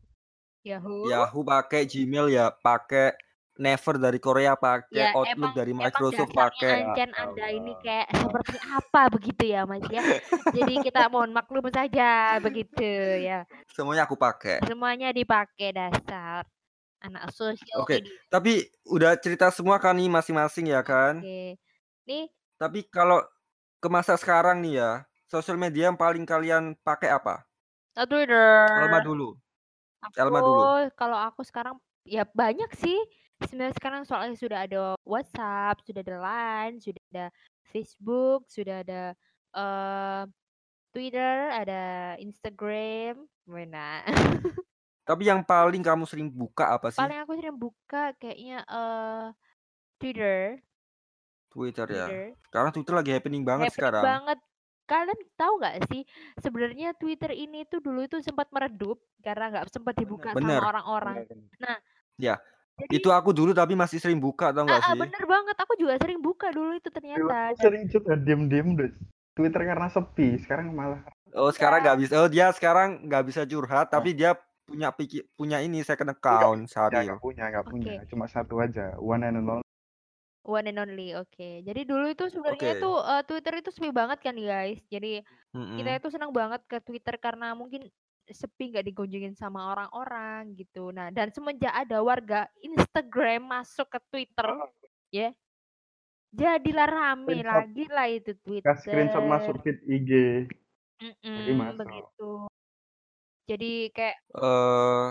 Yahoo. 0.66 1.06
Yahoo 1.08 1.46
pakai, 1.46 1.86
Gmail 1.86 2.34
ya 2.34 2.50
pakai, 2.50 3.14
Never 3.56 3.96
dari 3.96 4.20
Korea 4.20 4.52
pakai, 4.52 4.92
ya, 4.92 5.16
Outlook 5.16 5.54
emang, 5.54 5.56
dari 5.56 5.72
Microsoft 5.72 6.28
pakai. 6.36 6.92
Ancen 6.92 7.10
Anda 7.16 7.46
ini 7.48 7.72
kayak 7.80 8.12
seperti 8.12 8.56
apa 8.68 9.02
begitu 9.08 9.42
ya 9.48 9.64
Mas 9.64 9.86
ya. 9.88 10.04
Jadi 10.52 10.84
kita 10.84 11.08
mohon 11.08 11.32
maklum 11.32 11.64
saja 11.72 12.36
begitu 12.44 12.84
ya. 13.24 13.48
Semuanya 13.72 14.04
aku 14.04 14.20
pakai. 14.20 14.60
Semuanya 14.68 15.08
dipakai 15.08 15.72
dasar 15.72 16.44
anak 17.00 17.32
sosial. 17.32 17.80
Oke, 17.80 17.96
okay. 17.96 18.00
tapi 18.28 18.66
udah 18.92 19.16
cerita 19.16 19.48
semua 19.48 19.80
kan 19.80 19.96
nih 19.96 20.12
masing-masing 20.12 20.68
ya 20.68 20.84
kan? 20.84 21.24
Oke. 21.24 21.24
Okay. 21.24 21.48
Nih. 22.04 22.24
Tapi 22.60 22.84
kalau 22.92 23.24
ke 23.80 23.88
masa 23.92 24.16
sekarang 24.16 24.62
nih 24.64 24.80
ya, 24.80 24.92
sosial 25.28 25.58
media 25.60 25.90
yang 25.90 25.98
paling 25.98 26.24
kalian 26.24 26.76
pakai 26.80 27.12
apa? 27.12 27.44
Twitter. 28.04 28.68
Elma 28.68 29.00
dulu. 29.00 29.36
Aku, 30.04 30.14
Elma 30.20 30.40
dulu. 30.44 30.60
Kalau 30.92 31.16
aku 31.16 31.40
sekarang 31.40 31.80
ya 32.04 32.28
banyak 32.28 32.68
sih. 32.76 32.98
Sebenarnya 33.48 33.76
sekarang 33.76 34.02
soalnya 34.08 34.36
sudah 34.36 34.58
ada 34.64 34.96
WhatsApp, 35.04 35.84
sudah 35.84 36.00
ada 36.00 36.16
Line, 36.16 36.76
sudah 36.80 37.02
ada 37.12 37.26
Facebook, 37.68 38.48
sudah 38.48 38.80
ada 38.80 39.12
uh, 39.52 40.24
Twitter, 40.96 41.52
ada 41.52 42.16
Instagram, 42.16 43.28
mana? 43.44 44.00
Tapi 45.08 45.22
yang 45.28 45.44
paling 45.44 45.84
kamu 45.84 46.08
sering 46.08 46.32
buka 46.32 46.80
apa 46.80 46.88
sih? 46.88 46.98
Paling 46.98 47.20
aku 47.20 47.36
sering 47.36 47.56
buka 47.60 48.16
kayaknya 48.16 48.64
uh, 48.66 49.30
Twitter. 50.00 50.64
Twitter 51.50 51.86
ya. 51.88 52.06
Sekarang 52.48 52.70
Twitter 52.72 52.94
lagi 52.94 53.10
happening 53.14 53.42
banget 53.42 53.70
Happening 53.70 53.80
sekarang. 53.80 54.04
banget. 54.04 54.38
Kalian 54.86 55.18
tahu 55.34 55.52
nggak 55.58 55.76
sih 55.90 56.02
sebenarnya 56.38 56.94
Twitter 56.94 57.34
ini 57.34 57.66
tuh 57.66 57.82
dulu 57.82 58.06
itu 58.06 58.22
sempat 58.22 58.46
meredup 58.54 59.02
karena 59.18 59.50
nggak 59.50 59.66
sempat 59.74 59.98
dibuka 59.98 60.30
Bener. 60.30 60.62
sama 60.62 60.70
orang-orang. 60.70 61.16
Nah, 61.58 61.78
Ya, 62.16 62.40
jadi 62.80 63.00
itu 63.00 63.08
aku 63.12 63.32
dulu 63.32 63.52
tapi 63.52 63.76
masih 63.76 64.00
sering 64.00 64.16
buka 64.16 64.48
tau 64.52 64.64
nggak 64.64 64.80
ah, 64.80 64.88
ah, 64.88 64.92
sih? 64.92 65.00
bener 65.00 65.24
banget. 65.24 65.56
Aku 65.60 65.72
juga 65.76 65.94
sering 66.00 66.20
buka 66.20 66.48
dulu 66.52 66.72
itu 66.76 66.88
ternyata. 66.88 67.52
Aku 67.52 67.60
sering 67.60 67.84
juga 67.92 68.12
diem-diem 68.16 68.68
deh. 68.72 68.92
Twitter 69.36 69.62
karena 69.68 69.88
sepi, 69.92 70.40
sekarang 70.40 70.72
malah. 70.72 71.04
Oh 71.36 71.52
sekarang 71.52 71.84
nggak 71.84 71.98
bisa. 72.00 72.12
Oh 72.20 72.28
dia 72.28 72.48
sekarang 72.56 73.04
nggak 73.04 73.24
bisa 73.28 73.44
curhat, 73.44 73.92
tapi 73.92 74.16
dia 74.16 74.32
punya 74.64 74.88
pikir 74.92 75.28
punya 75.36 75.60
ini 75.60 75.84
second 75.84 76.16
account 76.16 76.72
saat 76.72 76.92
Nggak 76.92 77.20
punya, 77.20 77.44
nggak 77.52 77.66
punya. 77.68 77.92
Cuma 78.08 78.24
satu 78.28 78.64
aja, 78.64 78.96
one 78.96 79.24
and 79.28 79.44
only. 79.44 79.65
One 80.46 80.70
and 80.70 80.78
only, 80.78 81.10
oke. 81.12 81.48
Jadi 81.66 81.82
dulu 81.82 82.06
itu 82.06 82.30
sebenarnya 82.30 82.78
itu 82.78 82.86
uh, 82.86 83.22
Twitter 83.26 83.58
itu 83.58 83.74
sepi 83.74 83.90
banget 83.90 84.22
kan 84.22 84.32
guys. 84.32 84.78
Jadi 84.86 85.18
kita 85.50 85.90
itu 85.98 86.08
senang 86.08 86.30
banget 86.30 86.62
ke 86.64 86.78
Twitter 86.80 87.18
karena 87.18 87.50
mungkin 87.52 87.90
sepi 88.26 88.70
nggak 88.70 88.86
dikunjungin 88.86 89.34
sama 89.34 89.74
orang-orang 89.74 90.54
gitu. 90.54 90.94
Nah 90.94 91.10
dan 91.10 91.30
semenjak 91.30 91.74
ada 91.74 91.98
warga 91.98 92.46
Instagram 92.58 93.42
masuk 93.42 93.90
ke 93.90 93.98
Twitter, 94.06 94.46
ya, 95.10 95.34
jadilah 96.30 96.86
rame 96.86 97.26
Screenshot. 97.26 97.50
lagi 97.50 97.84
lah 97.88 98.06
itu 98.06 98.30
Kasih 98.38 98.62
screenshot 98.86 99.24
masuk 99.24 99.54
Twitter. 99.62 99.78
feed 99.82 99.90
IG. 99.90 100.10
Jadi 101.22 101.52
masuk. 101.54 101.78
begitu. 101.82 102.30
Jadi 103.46 103.72
kayak 103.90 104.16
Eh 104.30 105.06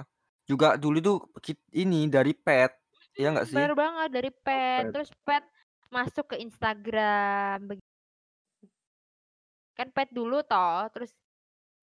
juga 0.46 0.78
dulu 0.78 0.98
tuh 1.02 1.18
kit- 1.42 1.72
ini 1.74 2.06
dari 2.06 2.36
pet, 2.36 2.70
ya 3.16 3.32
nggak 3.32 3.48
sih? 3.48 3.56
bener 3.56 3.74
banget 3.74 4.10
dari 4.12 4.30
Oh, 4.30 4.38
pet, 4.38 4.82
pet. 4.82 4.92
terus 4.92 5.10
pet 5.24 5.46
masuk 5.88 6.26
ke 6.28 6.36
Instagram. 6.38 7.60
Kan 9.74 9.88
pet 9.92 10.10
dulu 10.10 10.40
toh, 10.42 10.88
terus 10.90 11.12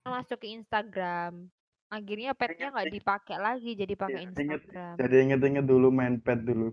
masuk 0.03 0.39
ke 0.39 0.49
Instagram. 0.51 1.49
Akhirnya 1.87 2.33
petnya 2.33 2.73
nggak 2.73 2.89
dipakai 2.91 3.37
lagi, 3.37 3.77
jadi 3.77 3.93
pakai 3.93 4.17
Iya, 4.19 4.25
inget, 4.25 4.37
Instagram. 4.65 4.95
jadi 4.97 5.15
inget-inget 5.23 5.65
dulu 5.65 5.89
main 5.89 6.17
pet 6.17 6.41
dulu. 6.41 6.73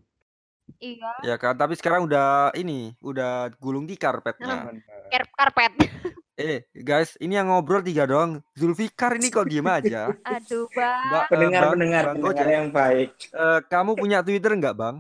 Iya, 0.77 1.11
Ya 1.25 1.35
kan, 1.35 1.57
tapi 1.57 1.73
sekarang 1.73 2.05
udah 2.05 2.53
ini, 2.53 2.93
udah 3.01 3.49
gulung 3.57 3.83
tikar 3.83 4.21
petnya. 4.21 4.69
Ker- 5.09 5.33
karpet. 5.33 5.73
Eh, 6.39 6.63
guys, 6.71 7.19
ini 7.19 7.35
yang 7.35 7.51
ngobrol 7.51 7.83
tiga 7.83 8.07
doang. 8.07 8.39
Zulfikar 8.55 9.19
ini 9.19 9.27
kok 9.27 9.43
diem 9.43 9.67
aja. 9.67 10.07
Aduh, 10.23 10.71
Bang. 10.71 11.03
Mbak, 11.11 11.23
Pendengar 11.27 11.61
Bang, 11.61 11.71
pendengar 11.75 12.03
Bang 12.07 12.15
pendengar 12.15 12.31
Gojek. 12.39 12.55
yang 12.55 12.67
baik. 12.71 13.09
Eh, 13.35 13.59
kamu 13.67 13.91
punya 13.99 14.17
Twitter 14.23 14.51
nggak, 14.55 14.75
Bang? 14.79 14.95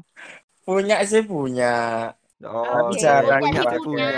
Punya 0.67 0.99
sih 1.07 1.23
punya. 1.23 1.75
Oh, 2.43 2.91
Oke, 2.91 2.99
jarang 2.99 3.39
punya 3.39 3.61
punya. 3.63 3.79
punya. 3.79 4.09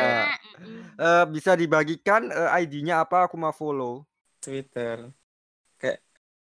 Mm-mm. 0.62 0.82
Eh, 0.98 1.26
bisa 1.30 1.52
dibagikan 1.54 2.34
eh, 2.34 2.50
ID-nya 2.66 3.06
apa? 3.06 3.30
Aku 3.30 3.38
mau 3.38 3.54
follow. 3.54 4.02
Twitter. 4.42 5.14
Kayak 5.78 6.02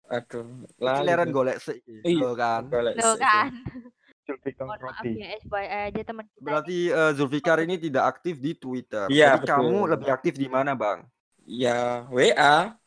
aduh, 0.06 0.46
lalu. 0.78 1.30
golek 1.30 1.58
sih, 1.58 1.82
Iya, 2.06 2.30
kan. 2.38 2.62
golek 2.70 2.94
kan. 3.18 3.50
Zulfikar 4.30 4.64
Mohon 4.66 4.80
maaf 4.86 5.02
Roti. 5.02 5.10
ya, 5.18 5.28
FYI 5.42 5.66
aja 5.90 6.02
teman 6.06 6.24
kita. 6.30 6.40
Berarti 6.44 6.78
eh, 6.88 7.12
Zulfikar 7.18 7.58
ini 7.66 7.74
tidak 7.76 8.04
aktif 8.16 8.34
di 8.38 8.52
Twitter. 8.54 9.06
Iya, 9.10 9.36
Jadi 9.36 9.46
kamu 9.50 9.78
lebih 9.96 10.08
aktif 10.14 10.34
di 10.38 10.46
mana, 10.46 10.78
Bang? 10.78 11.04
Ya, 11.42 12.06
WA, 12.14 12.78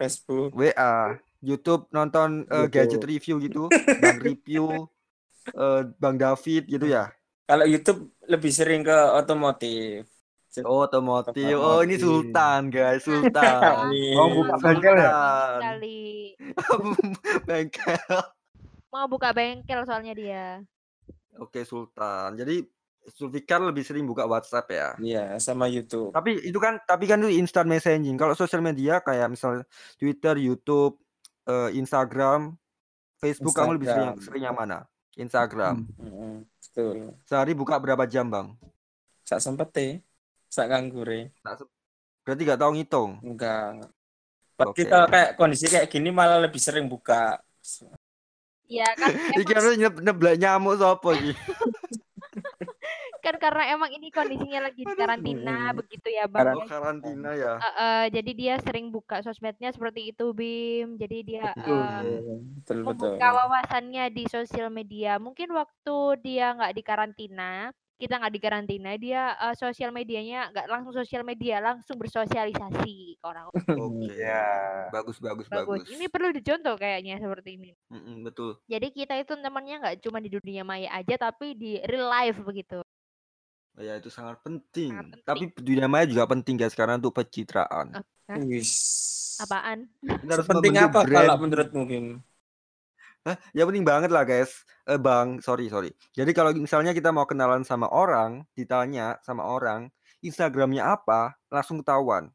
Facebook. 0.00 0.56
WA, 0.56 1.20
YouTube 1.44 1.86
nonton 1.92 2.48
YouTube. 2.48 2.72
gadget 2.72 3.02
review 3.04 3.36
gitu, 3.44 3.62
Bang 4.02 4.18
review, 4.24 4.88
eh, 5.52 5.82
Bang 6.00 6.16
David 6.16 6.64
gitu 6.66 6.86
ya. 6.88 7.12
Kalau 7.48 7.64
YouTube 7.64 8.12
lebih 8.28 8.52
sering 8.52 8.84
ke 8.84 8.96
otomotif. 9.16 10.04
Oh, 10.64 10.88
otomotif. 10.88 11.54
Oh, 11.54 11.84
ini 11.84 12.00
Sultan, 12.00 12.72
guys, 12.72 13.04
Sultan. 13.04 13.92
Oh, 14.18 14.32
buka 14.32 14.56
bengkel 14.58 14.94
ya? 14.96 15.12
Sekali. 15.60 16.00
Bengkel. 17.48 18.16
Mau 18.88 19.04
buka 19.06 19.36
bengkel 19.36 19.84
soalnya 19.84 20.16
dia. 20.16 20.46
Oke, 21.38 21.62
Sultan. 21.62 22.34
Jadi 22.34 22.66
Zulfikar 23.08 23.64
lebih 23.64 23.80
sering 23.80 24.04
buka 24.04 24.28
WhatsApp 24.28 24.68
ya. 24.68 24.88
Iya, 25.00 25.24
sama 25.40 25.64
YouTube. 25.64 26.12
Tapi 26.12 26.44
itu 26.44 26.58
kan, 26.60 26.76
tapi 26.84 27.08
kan 27.08 27.16
itu 27.24 27.40
instant 27.40 27.64
messaging. 27.64 28.20
Kalau 28.20 28.36
sosial 28.36 28.60
media 28.60 29.00
kayak 29.00 29.32
misal 29.32 29.64
Twitter, 29.96 30.36
YouTube, 30.36 31.00
eh, 31.48 31.72
Instagram, 31.72 32.52
Facebook, 33.16 33.56
kamu 33.56 33.80
lebih 33.80 33.88
sering 33.88 34.08
Instagram. 34.12 34.26
sering 34.28 34.42
yang 34.44 34.56
mana? 34.56 34.78
Instagram. 35.18 35.74
Mm, 35.98 36.36
betul. 36.46 36.96
Sehari 37.24 37.52
buka 37.56 37.80
berapa 37.80 38.04
jam, 38.04 38.28
Bang? 38.28 38.54
Sak 39.24 39.40
sempet 39.40 39.72
sak 40.48 40.68
nganggure. 40.68 41.32
Nggak 41.42 41.54
se- 41.64 41.72
Berarti 42.24 42.42
nggak 42.44 42.60
tahu 42.60 42.70
ngitung. 42.76 43.10
Enggak. 43.24 43.88
Berarti 44.54 44.82
Oke. 44.84 44.90
kalau 44.90 45.06
kayak 45.08 45.30
kondisi 45.40 45.64
kayak 45.64 45.88
gini 45.88 46.12
malah 46.12 46.38
lebih 46.44 46.60
sering 46.60 46.84
buka. 46.92 47.40
Iya 48.68 48.88
kan 48.94 49.12
Iki 49.40 49.52
harus 49.56 49.74
nyeb- 49.80 50.02
neblak 50.04 50.36
nyamuk 50.36 50.76
sopo 50.76 51.16
iki? 51.16 51.32
kan 53.24 53.34
karena 53.40 53.74
emang 53.74 53.90
ini 53.90 54.08
kondisinya 54.14 54.70
lagi 54.70 54.86
di 54.86 54.94
karantina 54.94 55.74
begitu 55.74 56.08
ya 56.08 56.30
Bang. 56.30 56.54
Oh, 56.54 56.64
karantina 56.64 57.34
ya. 57.34 57.58
Heeh, 57.58 58.02
jadi 58.14 58.30
dia 58.32 58.54
sering 58.62 58.94
buka 58.94 59.20
sosmednya 59.20 59.74
seperti 59.74 60.14
itu 60.14 60.30
Bim. 60.32 60.96
Jadi 60.96 61.18
dia 61.26 61.52
Betul. 61.52 61.66
eh, 61.66 62.20
betul 62.62 62.76
betul 62.78 62.78
membuka 62.86 63.26
wawasannya 63.34 64.04
di 64.14 64.24
sosial 64.30 64.70
media. 64.70 65.18
Mungkin 65.18 65.50
waktu 65.50 65.96
dia 66.22 66.54
nggak 66.54 66.74
di 66.78 66.82
karantina, 66.86 67.74
kita 67.98 68.14
nggak 68.22 68.32
di 68.32 68.40
karantina, 68.40 68.94
dia 68.94 69.34
eh, 69.34 69.54
sosial 69.58 69.90
medianya 69.90 70.54
nggak 70.54 70.66
langsung 70.70 70.94
sosial 70.94 71.26
media, 71.26 71.58
langsung 71.58 71.98
bersosialisasi 71.98 73.18
ke 73.18 73.24
orang. 73.26 73.50
Oke. 73.50 74.14
Ya. 74.14 74.86
Bagus 74.94 75.18
bagus 75.18 75.50
Bagus. 75.50 75.82
bagus. 75.82 75.88
Ini 75.90 76.06
perlu 76.06 76.30
dicontoh 76.30 76.78
kayaknya 76.78 77.18
seperti 77.18 77.58
ini. 77.58 77.70
Mm-mm, 77.90 78.22
betul. 78.24 78.62
Jadi 78.70 78.94
kita 78.94 79.18
itu 79.18 79.34
temannya 79.34 79.76
nggak 79.82 79.96
cuma 80.06 80.22
di 80.22 80.30
dunia 80.30 80.62
maya 80.62 80.88
aja, 80.94 81.18
tapi 81.18 81.58
di 81.58 81.82
real 81.82 82.06
life 82.06 82.38
begitu. 82.46 82.78
Ya 83.78 83.98
itu 83.98 84.10
sangat 84.10 84.42
penting. 84.42 84.90
Sangat 84.94 85.06
penting. 85.18 85.26
Tapi 85.26 85.42
dunia 85.58 85.86
maya 85.90 86.06
juga 86.06 86.26
penting 86.26 86.54
guys 86.58 86.74
karena 86.74 86.98
untuk 86.98 87.14
pencitraan. 87.14 87.98
Wis. 88.46 88.70
Apaan? 89.38 89.86
Kita 90.02 90.32
harus 90.34 90.46
Penting 90.50 90.74
apa 90.82 91.06
brand. 91.06 91.14
kalau 91.14 91.36
menurutmu 91.38 91.82
Bim? 91.86 92.06
Hah? 93.28 93.36
Ya 93.52 93.68
penting 93.68 93.84
banget 93.84 94.08
lah 94.08 94.24
guys. 94.24 94.64
Eh 94.88 94.96
bang, 94.96 95.36
sorry 95.44 95.68
sorry. 95.68 95.92
Jadi 96.16 96.32
kalau 96.32 96.56
misalnya 96.56 96.96
kita 96.96 97.12
mau 97.12 97.28
kenalan 97.28 97.60
sama 97.60 97.84
orang, 97.92 98.40
ditanya 98.56 99.20
sama 99.20 99.44
orang, 99.44 99.92
Instagramnya 100.24 100.96
apa, 100.96 101.36
langsung 101.52 101.84
ketahuan. 101.84 102.32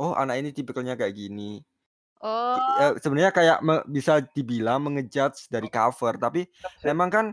Oh 0.00 0.16
anak 0.16 0.40
ini 0.40 0.56
tipikalnya 0.56 0.96
kayak 0.96 1.12
gini. 1.12 1.60
Oh, 2.20 2.56
Ya, 2.80 2.96
sebenarnya 3.00 3.32
kayak 3.32 3.58
me- 3.60 3.84
bisa 3.88 4.20
dibilang 4.20 4.80
mengejudge 4.84 5.48
dari 5.52 5.68
cover, 5.68 6.16
tapi 6.16 6.48
memang 6.84 7.08
kan 7.12 7.26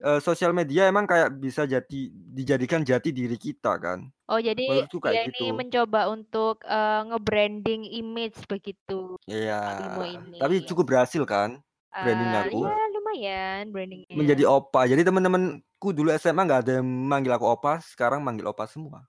eh, 0.00 0.20
sosial 0.20 0.52
media 0.56 0.88
emang 0.88 1.08
kayak 1.08 1.36
bisa 1.36 1.64
jadi 1.64 2.00
dijadikan 2.12 2.84
jati 2.84 3.12
diri 3.12 3.36
kita 3.40 3.80
kan. 3.80 4.08
oh 4.28 4.36
jadi 4.36 4.84
dia 4.88 5.24
ini 5.24 5.32
gitu. 5.32 5.56
mencoba 5.56 6.08
untuk 6.12 6.60
eh, 6.64 7.00
nge-branding 7.12 7.84
image 7.96 8.44
begitu. 8.44 9.16
Iya. 9.24 9.88
Ini. 10.04 10.36
Tapi 10.40 10.54
cukup 10.68 10.84
berhasil 10.92 11.24
kan 11.24 11.60
branding 11.96 12.30
Eh, 12.30 12.40
aku. 12.42 12.58
ya 12.62 12.76
lumayan 12.90 13.62
brandingnya. 13.70 14.14
Menjadi 14.14 14.42
opa. 14.44 14.80
Jadi 14.84 15.02
teman-temanku 15.02 15.88
dulu 15.90 16.08
SMA 16.12 16.42
nggak 16.42 16.60
ada 16.64 16.72
yang 16.78 16.86
manggil 16.86 17.32
aku 17.32 17.46
opa, 17.46 17.80
sekarang 17.82 18.20
manggil 18.20 18.46
opa 18.46 18.64
semua. 18.66 19.04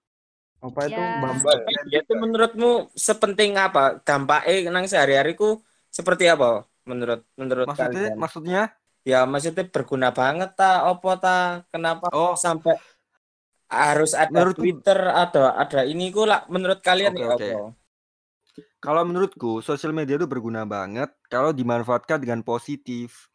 Apa 0.58 0.90
itu 0.90 0.98
Ya. 0.98 1.22
Bambal? 1.22 1.58
Ya 1.88 2.00
itu 2.02 2.14
menurutmu 2.14 2.70
sepenting 2.94 3.54
apa? 3.56 4.02
Dampaknya 4.02 4.70
nang 4.70 4.86
sehari-hariku 4.86 5.62
seperti 5.88 6.26
apa 6.26 6.66
menurut 6.84 7.22
menurut 7.36 7.66
Maksudnya 7.68 8.10
kalian? 8.10 8.18
maksudnya 8.18 8.62
Ya 9.04 9.24
maksudnya 9.24 9.64
berguna 9.64 10.12
banget 10.12 10.52
ta 10.54 10.84
opo 10.84 11.16
ta? 11.16 11.64
Kenapa 11.72 12.12
Oh. 12.12 12.36
sampai 12.36 12.76
harus 13.68 14.12
ada 14.12 14.28
Menurutku- 14.32 14.64
Twitter 14.64 15.00
ada 15.00 15.56
ada 15.56 15.80
ini 15.84 16.12
ku 16.12 16.24
lah 16.24 16.44
menurut 16.48 16.80
kalian 16.80 17.16
Oke, 17.16 17.24
ya 17.24 17.28
oke. 17.32 17.48
apa? 17.48 17.64
Kalau 18.78 19.04
menurutku 19.04 19.60
sosial 19.66 19.92
media 19.92 20.22
itu 20.22 20.30
berguna 20.30 20.64
banget 20.64 21.10
kalau 21.28 21.50
dimanfaatkan 21.52 22.22
dengan 22.22 22.46
positif. 22.46 23.28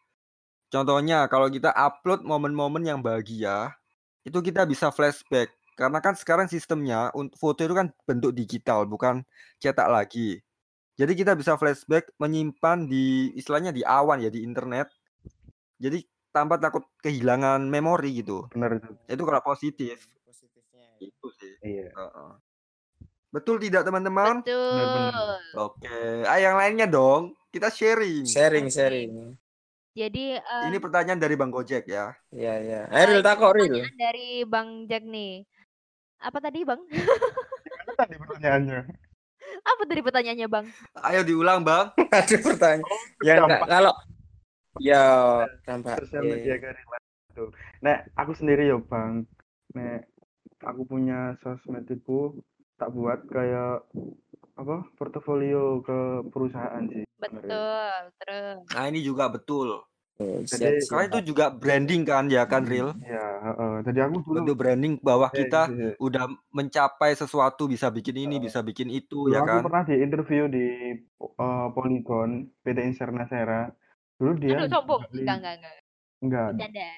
Contohnya 0.73 1.29
kalau 1.29 1.53
kita 1.53 1.69
upload 1.77 2.25
momen-momen 2.25 2.81
yang 2.87 3.05
bahagia, 3.05 3.77
itu 4.25 4.39
kita 4.41 4.65
bisa 4.65 4.89
flashback. 4.89 5.53
Karena 5.77 6.01
kan 6.01 6.17
sekarang 6.17 6.49
sistemnya 6.49 7.13
foto 7.37 7.61
itu 7.65 7.75
kan 7.77 7.93
bentuk 8.09 8.33
digital, 8.33 8.85
bukan 8.89 9.25
cetak 9.61 9.89
lagi. 9.89 10.41
Jadi 10.97 11.13
kita 11.17 11.33
bisa 11.37 11.57
flashback, 11.57 12.13
menyimpan 12.21 12.89
di 12.89 13.33
istilahnya 13.37 13.73
di 13.73 13.81
awan 13.85 14.21
ya 14.21 14.29
di 14.29 14.45
internet. 14.45 14.93
Jadi 15.81 16.05
tanpa 16.33 16.57
takut 16.57 16.85
kehilangan 17.05 17.69
memori 17.69 18.25
gitu. 18.25 18.49
Benar 18.53 18.81
itu. 18.81 18.93
Itu 19.09 19.23
kalau 19.29 19.43
positif. 19.45 20.09
Positifnya. 20.25 20.89
Itu 21.01 21.29
sih. 21.37 21.53
Iya. 21.61 21.93
Heeh. 21.93 22.33
Betul 23.33 23.57
tidak 23.65 23.89
teman-teman? 23.89 24.45
Betul. 24.45 25.41
Oke. 25.57 26.29
Ah 26.29 26.37
yang 26.37 26.61
lainnya 26.61 26.85
dong. 26.85 27.33
Kita 27.49 27.73
sharing. 27.73 28.29
Sharing 28.29 28.69
sharing. 28.69 29.33
Jadi 29.93 30.37
eh, 30.37 30.63
Ini 30.69 30.77
pertanyaan 30.81 31.21
dari 31.21 31.37
Bang 31.37 31.49
Gojek 31.49 31.89
ya. 31.89 32.13
Iya 32.29 32.55
iya. 32.61 32.81
eh, 32.93 33.05
Ril 33.09 33.21
ini 33.21 33.25
takok 33.25 33.51
Ril. 33.57 33.73
pertanyaan 33.73 33.97
dari 33.97 34.29
Bang 34.45 34.69
Jack 34.85 35.05
nih. 35.09 35.45
Apa 36.21 36.39
tadi 36.45 36.61
Bang? 36.65 36.81
Gimana 36.93 37.93
tadi 37.97 38.15
pertanyaannya? 38.21 38.81
Apa 39.65 39.83
tadi 39.89 40.01
pertanyaannya 40.01 40.49
Bang? 40.49 40.67
Ayo 41.01 41.21
diulang 41.25 41.61
Bang. 41.65 41.93
Ada 42.13 42.37
pertanyaan. 42.37 42.85
Ya 43.25 43.35
enggak 43.41 43.61
kalau 43.69 43.95
ya 44.81 45.05
dampak. 45.69 46.05
sosial 46.05 46.25
Iya, 46.25 46.33
media 46.37 46.49
iya. 46.53 46.57
ke 46.61 46.69
real 46.73 46.89
life 46.89 47.09
itu. 47.33 47.45
Nah, 47.85 47.97
aku 48.17 48.33
sendiri 48.33 48.69
ya, 48.69 48.79
Bang. 48.81 49.29
Nek 49.77 50.09
aku 50.65 50.89
punya 50.89 51.37
sosmed 51.45 51.85
itu 51.91 52.39
tak 52.77 52.89
buat 52.93 53.21
kayak 53.29 53.85
apa? 54.57 54.77
Portofolio 54.97 55.81
ke 55.81 55.99
perusahaan 56.29 56.85
sih. 56.89 57.05
Betul, 57.19 57.93
terus. 58.19 58.59
Nah 58.75 58.85
ini 58.89 59.01
juga 59.01 59.31
betul. 59.31 59.81
Oh, 60.21 60.39
Jadi- 60.45 60.85
Karena 60.87 61.05
itu 61.09 61.35
juga 61.35 61.49
branding 61.51 62.05
kan 62.05 62.29
ya 62.29 62.45
kan 62.45 62.63
Real. 62.69 62.93
Ya, 63.01 63.27
heeh. 63.43 63.75
Jadi 63.89 63.99
aku 64.05 64.17
dulu 64.23 64.39
Bentuk 64.45 64.57
branding 64.61 64.95
bahwa 65.01 65.27
kita 65.33 65.73
iya, 65.73 65.75
iya. 65.75 65.93
udah 65.99 66.25
mencapai 66.53 67.17
sesuatu 67.17 67.65
bisa 67.65 67.89
bikin 67.89 68.29
ini, 68.29 68.37
bisa 68.39 68.61
bikin 68.61 68.93
itu 68.93 69.33
ya 69.33 69.41
aku 69.43 69.49
kan. 69.49 69.63
pernah 69.65 69.83
di 69.89 69.95
interview 69.99 70.43
di 70.53 70.67
eh, 71.17 71.67
Polygon 71.73 72.45
PT 72.61 72.79
Insernasera. 72.87 73.73
Dulu 74.21 74.33
dia 74.39 74.55
Aduh 74.61 74.69
sombong. 74.69 75.01
Enggak, 75.11 75.37
enggak, 75.43 75.55
enggak. 76.23 76.49
enggak. 76.71 76.95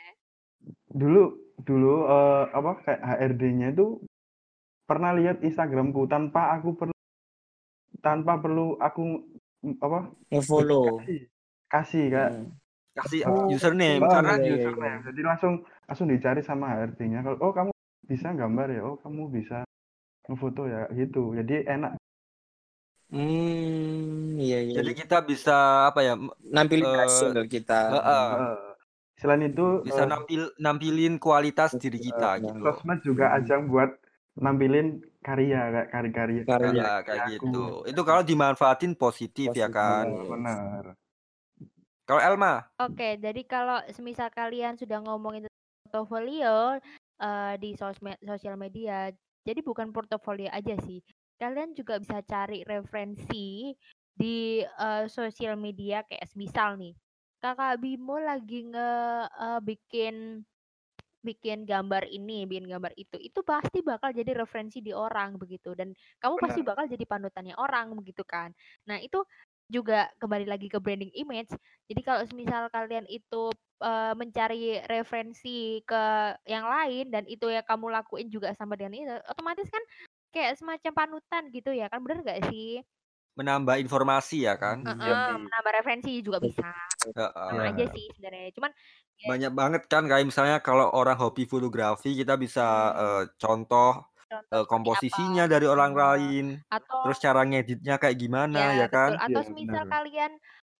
Dulu 0.90 1.22
dulu 1.62 1.94
eh, 2.10 2.44
apa 2.50 2.70
kayak 2.82 3.00
HRD-nya 3.00 3.68
itu 3.72 4.02
pernah 4.88 5.11
lihat 5.18 5.37
Instagramku 5.49 6.03
tanpa 6.12 6.40
aku 6.57 6.68
perlu 6.79 6.94
tanpa 8.05 8.33
perlu 8.42 8.77
aku 8.87 9.03
apa 9.85 9.99
Nge-follow. 10.31 10.87
kasih 10.87 11.18
kasih 11.73 12.05
kak 12.14 12.31
Hmm. 12.31 12.44
Kasih 12.97 13.20
Oh, 13.27 13.47
username 13.55 14.07
Oh, 14.07 14.14
karena 14.14 14.33
iya, 14.33 14.38
iya, 14.47 14.57
username. 14.57 15.01
iya. 15.01 15.05
Jadi 15.09 15.20
langsung 15.29 15.55
langsung 15.88 16.09
dicari 16.12 16.40
sama 16.49 16.64
HRD-nya. 16.73 17.20
Kalau 17.27 17.38
oh 17.44 17.53
kamu 17.59 17.70
bisa 18.12 18.29
gambar 18.40 18.66
ya, 18.77 18.81
oh 18.88 18.97
kamu 19.05 19.23
bisa 19.37 19.57
ngefoto 20.29 20.62
ya 20.75 20.83
gitu. 21.01 21.23
Jadi 21.38 21.55
enak. 21.75 21.92
Hmm, 23.11 24.40
iya 24.44 24.57
iya. 24.68 24.77
jadi 24.77 24.90
kita 25.01 25.16
bisa 25.31 25.53
apa 25.88 26.01
ya? 26.07 26.12
nampilin 26.55 26.90
eh, 26.90 26.99
hasil 27.01 27.31
kita. 27.53 27.75
heeh, 27.92 28.25
Eh, 28.35 28.57
selain 29.20 29.42
itu 29.51 29.62
bisa 29.87 30.03
eh, 30.03 30.11
nampil 30.11 30.42
nampilin 30.64 31.14
kualitas 31.25 31.70
diri 31.83 31.99
kita 32.07 32.31
eh, 32.42 32.51
gitu. 32.51 32.61
sosmed 32.62 32.99
juga 33.09 33.27
Hmm. 33.31 33.37
ajang 33.37 33.62
buat 33.70 33.90
nampilin 34.35 34.99
karya 35.23 35.61
kayak 35.70 35.88
karya-karya. 35.90 36.42
Karya. 36.44 36.83
Nah, 36.83 36.99
kayak 37.07 37.25
aku. 37.25 37.33
gitu. 37.33 37.64
Itu 37.88 38.01
kalau 38.03 38.23
dimanfaatin 38.27 38.92
positif 38.99 39.55
ya 39.55 39.70
Positif. 39.70 39.75
kan. 39.75 40.07
Benar. 40.11 40.85
Kalau 42.05 42.20
Elma, 42.20 42.61
Oke, 42.85 43.16
jadi 43.16 43.40
kalau 43.49 43.81
semisal 43.88 44.29
kalian 44.29 44.77
sudah 44.77 45.01
ngomongin 45.01 45.49
tentang 45.49 45.81
portofolio 45.88 46.77
eh, 47.16 47.55
di 47.57 47.73
sosmed 47.81 48.20
sosial 48.20 48.61
media, 48.61 49.09
jadi 49.49 49.64
bukan 49.64 49.88
portofolio 49.88 50.53
aja 50.53 50.77
sih. 50.85 51.01
Kalian 51.40 51.73
juga 51.73 51.97
bisa 51.97 52.20
cari 52.20 52.61
referensi 52.68 53.73
di 54.12 54.61
eh, 54.61 55.05
sosial 55.09 55.57
media 55.57 56.05
kayak 56.05 56.29
misal 56.37 56.77
nih. 56.77 56.92
Kakak 57.40 57.81
Bimo 57.81 58.20
lagi 58.20 58.68
nge 58.68 58.92
eh, 59.25 59.61
bikin 59.64 60.44
bikin 61.24 61.64
gambar 61.64 62.04
ini, 62.12 62.44
bikin 62.44 62.68
gambar 62.68 62.92
itu. 63.00 63.16
Itu 63.18 63.40
pasti 63.42 63.80
bakal 63.80 64.12
jadi 64.12 64.37
referensi 64.37 64.78
di 64.84 64.92
orang 64.92 65.40
begitu 65.40 65.72
dan 65.72 65.96
kamu 66.20 66.37
pasti 66.38 66.60
Benar. 66.60 66.66
bakal 66.66 66.84
jadi 66.87 67.04
panutannya 67.08 67.56
orang 67.56 67.96
begitu 67.98 68.22
kan. 68.28 68.52
Nah, 68.88 69.00
itu 69.00 69.24
juga 69.72 70.12
kembali 70.20 70.44
lagi 70.44 70.68
ke 70.68 70.76
branding 70.78 71.12
image. 71.16 71.50
Jadi 71.88 72.00
kalau 72.04 72.22
misal 72.37 72.68
kalian 72.68 73.08
itu 73.08 73.56
eh, 73.82 74.12
mencari 74.14 74.84
referensi 74.87 75.80
ke 75.88 76.04
yang 76.44 76.68
lain 76.68 77.08
dan 77.08 77.24
itu 77.26 77.48
ya 77.48 77.64
kamu 77.64 77.88
lakuin 77.92 78.28
juga 78.28 78.52
sama 78.56 78.76
dengan 78.76 78.92
itu, 78.96 79.08
otomatis 79.32 79.66
kan 79.72 79.82
kayak 80.34 80.58
semacam 80.60 80.92
panutan 80.94 81.42
gitu 81.54 81.70
ya 81.72 81.87
kan, 81.88 82.00
bener 82.04 82.20
gak 82.26 82.40
sih? 82.50 82.82
Menambah 83.35 83.77
informasi 83.83 84.47
ya 84.47 84.55
kan. 84.55 84.83
Heeh, 84.83 84.97
sih. 84.99 85.42
menambah 85.42 85.73
referensi 85.75 86.11
juga 86.23 86.38
bisa. 86.38 86.70
Heeh. 87.05 87.51
Sama 87.51 87.70
aja 87.75 87.85
sih 87.90 88.07
sebenarnya. 88.14 88.51
Cuman 88.55 88.70
ya, 89.18 89.27
Banyak 89.35 89.53
banget 89.53 89.83
kan 89.90 90.03
kayak 90.07 90.27
misalnya 90.27 90.59
kalau 90.62 90.90
orang 90.94 91.18
hobi 91.18 91.44
fotografi 91.44 92.14
kita 92.14 92.38
bisa 92.38 92.64
Hmm. 92.64 93.03
eh, 93.03 93.23
contoh 93.38 93.90
contoh 94.31 94.51
seperti 94.51 94.70
komposisinya 94.70 95.44
apa? 95.47 95.53
dari 95.59 95.66
orang 95.68 95.92
lain, 95.94 96.44
atau 96.70 96.99
terus 97.07 97.18
cara 97.23 97.40
ngeditnya 97.47 97.94
kayak 97.99 98.16
gimana 98.18 98.59
ya 98.75 98.85
Ya, 98.85 98.87
betul. 98.87 98.94
kan. 98.94 99.11
Atau 99.18 99.40
Iya, 99.42 99.49
semisal 99.51 99.85
benar. 99.85 99.92
kalian 100.01 100.33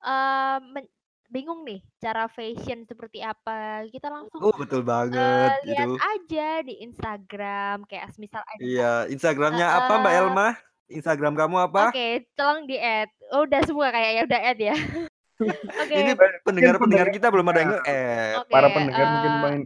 eh, 0.05 0.59
men- 0.73 0.93
bingung 1.33 1.64
nih 1.67 1.81
cara 1.99 2.29
fashion 2.31 2.85
seperti 2.87 3.19
apa, 3.25 3.88
kita 3.90 4.07
langsung 4.12 4.45
Oh 4.45 4.55
betul 4.55 4.85
banget 4.87 5.59
lihat 5.67 5.88
itu. 5.88 5.97
aja 5.99 6.49
di 6.62 6.75
Instagram 6.85 7.83
kayak 7.90 8.12
misal 8.21 8.45
ada 8.45 8.61
Iya, 8.62 8.93
Instagramnya 9.11 9.67
apa 9.67 9.95
Mbak. 9.99 10.12
Elma? 10.14 10.49
Instagram 10.94 11.35
kamu 11.35 11.57
apa? 11.64 11.90
Oke, 11.90 12.09
tolong 12.33 12.64
di 12.64 12.76
add. 12.76 13.11
Oh, 13.30 13.42
udah 13.42 13.61
semua 13.62 13.90
kayaknya 13.90 14.22
udah 14.24 14.40
add 14.40 14.61
ya. 14.62 14.76
Oke. 15.83 15.94
Ini 15.94 16.11
pendengar-pendengar 16.42 17.09
kita 17.11 17.26
belum 17.28 17.46
ada 17.46 17.59
yang 17.59 17.72
pendengar- 17.72 17.85
nge-add. 17.85 18.38
Oke, 18.40 18.52
Para 18.54 18.68
pendengar 18.70 19.07
mungkin 19.09 19.30
eh, 19.30 19.40
main 19.40 19.61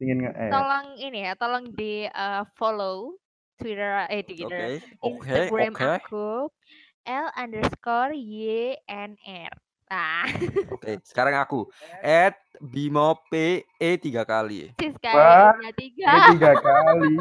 ingin 0.00 0.18
nge-add. 0.24 0.50
tolong 0.50 0.86
ini 0.96 1.18
ya, 1.20 1.32
tolong 1.36 1.64
di 1.70 1.94
eh, 2.04 2.42
follow 2.56 3.20
Twitter 3.60 4.08
eh 4.08 4.24
Twitter, 4.24 4.80
Oke, 4.80 4.80
oke, 5.04 5.28
Instagram 5.28 5.72
oke. 5.76 5.84
aku 6.00 6.28
L 7.04 7.26
underscore 7.34 8.12
Y 8.12 8.72
N 8.86 9.20
R. 9.20 9.52
Nah, 9.90 10.22
Oke, 10.70 11.02
sekarang 11.02 11.34
aku 11.34 11.66
at 11.98 12.38
Bimo 12.62 13.18
P 13.26 13.66
E 13.74 13.98
tiga 13.98 14.22
kali. 14.22 14.70
sis 14.78 14.94
Wah, 15.02 15.50
Ini 15.58 15.74
tiga, 15.74 16.10
tiga 16.30 16.52
kali. 16.62 17.18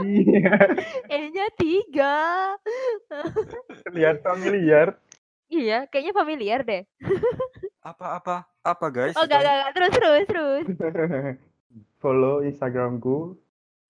N-nya 1.18 1.48
tiga. 1.58 2.18
Lihat 3.90 4.22
familiar. 4.22 5.02
Iya, 5.50 5.90
kayaknya 5.90 6.14
familiar 6.14 6.62
deh. 6.62 6.86
Apa 7.82 8.22
apa 8.22 8.36
apa 8.62 8.88
guys? 8.94 9.18
Oh, 9.18 9.26
gak, 9.26 9.42
gak, 9.42 9.56
gak. 9.66 9.72
Terus, 9.74 9.92
terus, 9.98 10.24
terus. 10.30 10.66
Follow 12.06 12.46
Instagramku 12.46 13.34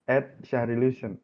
at 0.08 0.40
Syahrilution. 0.40 1.20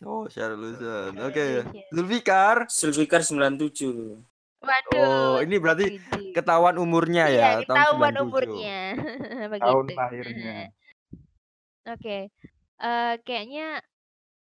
Oh, 0.00 0.24
share 0.32 0.56
Luzon. 0.56 1.12
Oke, 1.20 1.60
Syahrilution. 1.60 1.92
Zulfikar. 1.92 2.56
Sulfikar 2.72 3.20
97. 3.20 4.37
Waduh. 4.58 4.98
Oh, 4.98 5.36
ini 5.38 5.56
berarti 5.56 6.02
ketahuan 6.34 6.76
umurnya 6.76 7.30
Iya, 7.30 7.38
ya, 7.38 7.50
tahun 7.62 7.62
ketahuan 7.62 8.12
97. 8.14 8.24
umurnya. 8.26 8.78
Tahun 9.62 9.86
lahirnya. 9.94 10.56
Oke. 11.86 12.18
Eh 12.78 13.14
kayaknya 13.22 13.80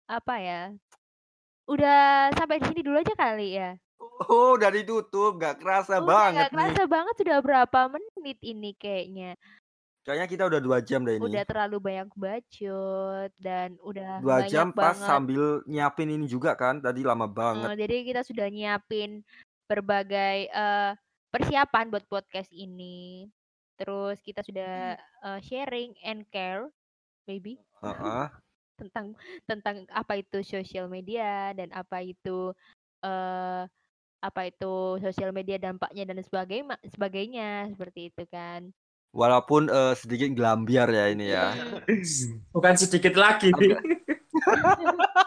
apa 0.06 0.36
ya? 0.38 0.62
Udah 1.68 2.32
sampai 2.34 2.58
di 2.60 2.66
sini 2.66 2.82
dulu 2.82 2.98
aja 2.98 3.14
kali 3.14 3.56
ya. 3.56 3.78
Oh, 4.26 4.58
udah 4.58 4.74
ditutup, 4.74 5.38
nggak 5.38 5.62
kerasa 5.62 5.98
Udah 5.98 6.08
banget 6.08 6.34
nggak 6.38 6.52
kerasa 6.54 6.82
nih. 6.82 6.90
banget 6.90 7.16
sudah 7.22 7.38
berapa 7.42 7.80
menit 7.92 8.40
ini 8.42 8.72
kayaknya. 8.74 9.32
Kayaknya 10.02 10.28
kita 10.32 10.44
udah 10.48 10.60
dua 10.64 10.80
jam 10.80 11.04
deh 11.04 11.20
ini. 11.20 11.22
Udah 11.22 11.44
terlalu 11.44 11.78
banyak 11.84 12.08
bacot 12.16 13.32
dan 13.38 13.76
udah 13.84 14.24
Dua 14.24 14.40
banyak 14.40 14.50
jam 14.50 14.68
pas 14.72 14.96
banget. 14.96 15.04
sambil 15.04 15.44
nyiapin 15.68 16.10
ini 16.10 16.26
juga 16.26 16.56
kan, 16.56 16.80
tadi 16.80 17.04
lama 17.04 17.28
banget. 17.28 17.76
jadi 17.76 17.96
kita 18.08 18.22
sudah 18.24 18.48
nyiapin 18.48 19.22
berbagai 19.68 20.48
eh, 20.50 20.92
persiapan 21.30 21.92
buat 21.92 22.08
podcast 22.08 22.50
ini. 22.56 23.28
Terus 23.78 24.18
kita 24.24 24.42
sudah 24.42 24.98
eh, 24.98 25.40
sharing 25.46 25.94
and 26.02 26.26
care, 26.34 26.66
maybe 27.30 27.60
Heeh. 27.84 28.26
tentang 28.80 29.18
tentang 29.50 29.90
apa 29.90 30.22
itu 30.22 30.46
sosial 30.46 30.86
media 30.86 31.50
dan 31.58 31.74
apa 31.74 32.06
itu 32.06 32.54
eh 33.02 33.66
apa 34.18 34.42
itu 34.50 34.98
sosial 34.98 35.30
media 35.30 35.62
dampaknya 35.62 36.10
dan 36.10 36.22
sebagainya 36.26 36.78
sebagainya 36.90 37.50
seperti 37.74 38.10
itu 38.10 38.24
kan. 38.30 38.74
Walaupun 39.14 39.70
eh, 39.70 39.94
sedikit 39.98 40.30
gelambiar 40.34 40.90
ya 40.90 41.06
ini 41.10 41.26
ya. 41.34 41.54
Hmm. 41.54 42.42
Bukan 42.54 42.74
sedikit 42.78 43.14
lagi. 43.18 43.50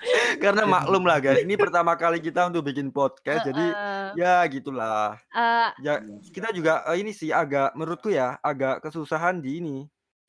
Karena 0.42 0.64
maklum 0.64 1.04
lah 1.04 1.20
guys, 1.20 1.44
ini 1.44 1.54
pertama 1.60 1.92
kali 1.92 2.18
kita 2.24 2.48
untuk 2.48 2.64
bikin 2.64 2.88
podcast, 2.88 3.44
jadi 3.44 3.66
Heeh. 3.72 4.08
ya 4.16 4.34
gitulah. 4.48 5.20
Eh, 5.32 5.68
Ya 5.84 6.00
kita 6.32 6.50
juga 6.56 6.84
eh, 6.88 7.04
ini 7.04 7.12
sih 7.12 7.28
agak 7.28 7.76
menurutku 7.76 8.08
ya 8.08 8.40
agak 8.40 8.80
kesusahan 8.84 9.44
di 9.44 9.60
ini 9.60 9.76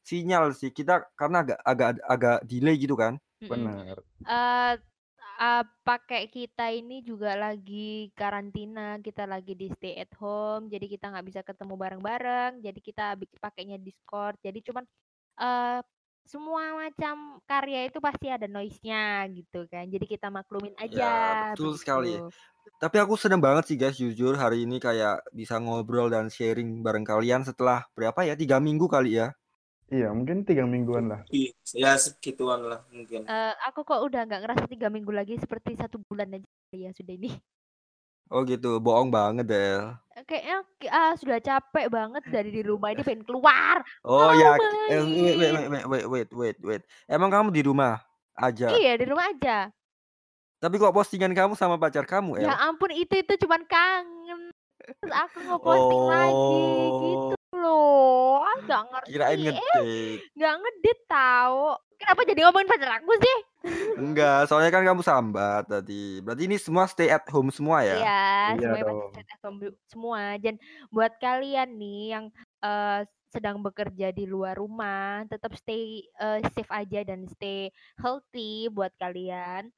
sinyal 0.02 0.52
sih 0.52 0.74
kita 0.74 1.08
karena 1.16 1.46
agak 1.46 1.60
agak 1.64 1.90
agak 2.04 2.38
delay 2.44 2.76
gitu 2.76 3.00
kan. 3.00 3.16
Benar. 3.40 3.96
Eh, 4.28 4.74
ah, 5.40 5.64
pakai 5.88 6.28
kita 6.28 6.68
ini 6.70 7.02
juga 7.02 7.34
lagi 7.40 8.12
karantina, 8.14 9.00
kita 9.00 9.24
lagi 9.24 9.56
di 9.56 9.72
stay 9.72 10.04
at 10.04 10.12
home, 10.20 10.68
jadi 10.68 10.86
kita 10.86 11.16
nggak 11.16 11.28
bisa 11.32 11.42
ketemu 11.48 11.74
bareng-bareng, 11.80 12.60
jadi 12.60 12.80
kita 12.84 13.06
pakainya 13.40 13.80
Discord. 13.80 14.36
Jadi 14.44 14.60
cuman 14.68 14.84
eh 15.42 15.80
semua 16.32 16.64
macam 16.80 17.44
karya 17.44 17.92
itu 17.92 18.00
pasti 18.00 18.32
ada 18.32 18.48
noise-nya 18.48 19.28
gitu 19.36 19.68
kan. 19.68 19.84
Jadi 19.84 20.08
kita 20.08 20.32
maklumin 20.32 20.72
aja 20.80 20.96
Ya, 20.96 21.16
betul 21.52 21.76
sekali. 21.76 22.16
begitu. 22.16 22.32
Tapi 22.80 22.98
aku 23.04 23.20
seneng 23.20 23.44
banget 23.44 23.68
sih 23.68 23.76
guys 23.76 24.00
jujur 24.00 24.40
hari 24.40 24.64
ini 24.64 24.80
kayak 24.80 25.28
bisa 25.36 25.60
ngobrol 25.60 26.08
dan 26.08 26.32
sharing 26.32 26.80
bareng 26.80 27.04
kalian 27.04 27.44
setelah 27.44 27.84
berapa 27.94 28.24
ya 28.24 28.34
tiga 28.40 28.64
minggu 28.64 28.88
kali 28.88 29.20
ya. 29.20 29.36
Iya, 29.92 30.16
mungkin 30.16 30.48
tiga 30.48 30.64
mingguan 30.64 31.12
lah. 31.12 31.22
ya 31.76 31.92
segituan 32.00 32.64
lah 32.64 32.80
mungkin. 32.96 33.28
Eh, 33.28 33.54
aku 33.68 33.84
kok 33.84 34.00
udah 34.00 34.24
nggak 34.24 34.42
ngerasa 34.48 34.64
tiga 34.72 34.88
minggu 34.88 35.12
lagi 35.12 35.36
seperti 35.36 35.76
satu 35.76 36.00
bulan 36.08 36.32
aja 36.32 36.48
ya 36.72 36.96
sudah 36.96 37.12
ini. 37.12 37.36
Oh 38.32 38.48
gitu, 38.48 38.80
bohong 38.80 39.12
banget 39.12 39.44
Del. 39.52 39.92
Kayaknya 40.26 40.58
ah, 40.90 41.14
sudah 41.16 41.40
capek 41.40 41.86
banget 41.88 42.24
dari 42.30 42.50
di 42.50 42.62
rumah 42.62 42.94
ini 42.94 43.02
pengen 43.02 43.26
keluar. 43.26 43.82
Oh 44.06 44.30
Mau 44.30 44.38
ya, 44.38 44.56
eh, 44.90 45.02
wait, 45.02 45.36
wait, 45.38 45.52
wait, 45.54 45.86
wait, 45.88 46.06
wait, 46.08 46.30
wait, 46.32 46.58
wait. 46.62 46.84
Emang 47.06 47.30
kamu 47.32 47.50
di 47.50 47.62
rumah 47.66 48.02
aja? 48.34 48.70
Iya 48.72 48.98
di 48.98 49.06
rumah 49.10 49.26
aja. 49.30 49.70
Tapi 50.62 50.76
kok 50.78 50.94
postingan 50.94 51.34
kamu 51.34 51.58
sama 51.58 51.82
pacar 51.82 52.06
kamu, 52.06 52.38
El? 52.38 52.46
Ya 52.46 52.56
ampun 52.62 52.94
itu 52.94 53.18
itu 53.18 53.34
cuman 53.46 53.66
kangen. 53.66 54.54
Terus 54.82 55.14
aku 55.14 55.38
ngeposting 55.42 56.04
lagi 56.06 56.58
gitu 57.02 57.36
Oh, 57.52 57.58
loh. 57.58 58.42
Ah, 58.42 58.58
nggak 58.62 58.82
ngerti. 58.90 59.10
kirain 59.10 59.38
Eh, 59.38 59.44
ngedate. 59.46 59.94
nggak 60.38 60.54
ngedit 60.58 61.00
tahu. 61.06 61.66
Kenapa 62.02 62.22
jadi 62.26 62.40
ngomongin 62.46 62.70
pacar 62.70 62.92
aku 62.98 63.14
sih? 63.18 63.38
Enggak, 64.00 64.48
soalnya 64.48 64.72
kan 64.76 64.84
kamu 64.88 65.02
sambat 65.04 65.62
tadi. 65.72 65.94
Berarti 66.24 66.44
ini 66.48 66.58
semua 66.66 66.86
stay 66.92 67.08
at 67.12 67.24
home 67.34 67.52
semua 67.52 67.78
ya? 67.84 67.98
Iya, 67.98 68.10
Iya 68.48 68.68
semuanya 68.68 68.84
dong. 68.84 69.12
set 69.14 69.28
FM 69.40 69.56
du- 69.62 69.78
semua. 69.92 70.22
Dan 70.44 70.56
buat 70.94 71.14
kalian 71.24 71.70
nih 71.82 72.00
yang 72.14 72.26
eh, 72.64 73.00
sedang 73.34 73.58
bekerja 73.66 74.12
di 74.16 74.24
luar 74.28 74.56
rumah, 74.62 75.26
tetap 75.32 75.52
stay 75.60 76.06
eh, 76.22 76.40
safe 76.54 76.72
aja 76.72 77.00
dan 77.10 77.26
stay 77.34 77.72
healthy 78.00 78.70
buat 78.76 78.94
kalian. 79.02 79.72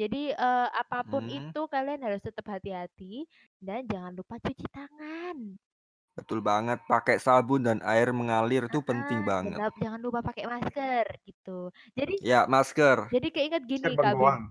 Jadi 0.00 0.32
eh, 0.34 0.68
apa 0.82 0.98
pun 1.10 1.24
Hmm, 1.24 1.38
itu 1.38 1.60
kalian 1.74 2.00
harus 2.06 2.22
tetap 2.24 2.46
hati-hati 2.50 3.26
dan 3.62 3.84
jangan 3.92 4.12
lupa 4.18 4.36
cuci 4.42 4.66
tangan. 4.72 5.36
Betul 6.16 6.40
banget. 6.40 6.80
Pakai 6.82 7.16
sabun 7.16 7.60
dan 7.60 7.78
air 7.80 8.10
mengalir 8.10 8.64
itu 8.64 8.80
penting 8.80 9.22
Ah, 9.22 9.26
banget. 9.30 9.58
dan 9.58 9.72
jangan 9.78 10.00
lupa 10.00 10.24
pakai 10.24 10.44
masker 10.44 11.04
gitu. 11.22 11.68
Jadi 11.92 12.16
Ya, 12.18 12.44
masker. 12.44 13.06
jadi 13.08 13.28
keinget 13.28 13.62
Masker 13.62 13.70
gini 13.70 13.84
Kak 13.84 13.94
Bim. 13.94 14.04
bengkoang. 14.10 14.42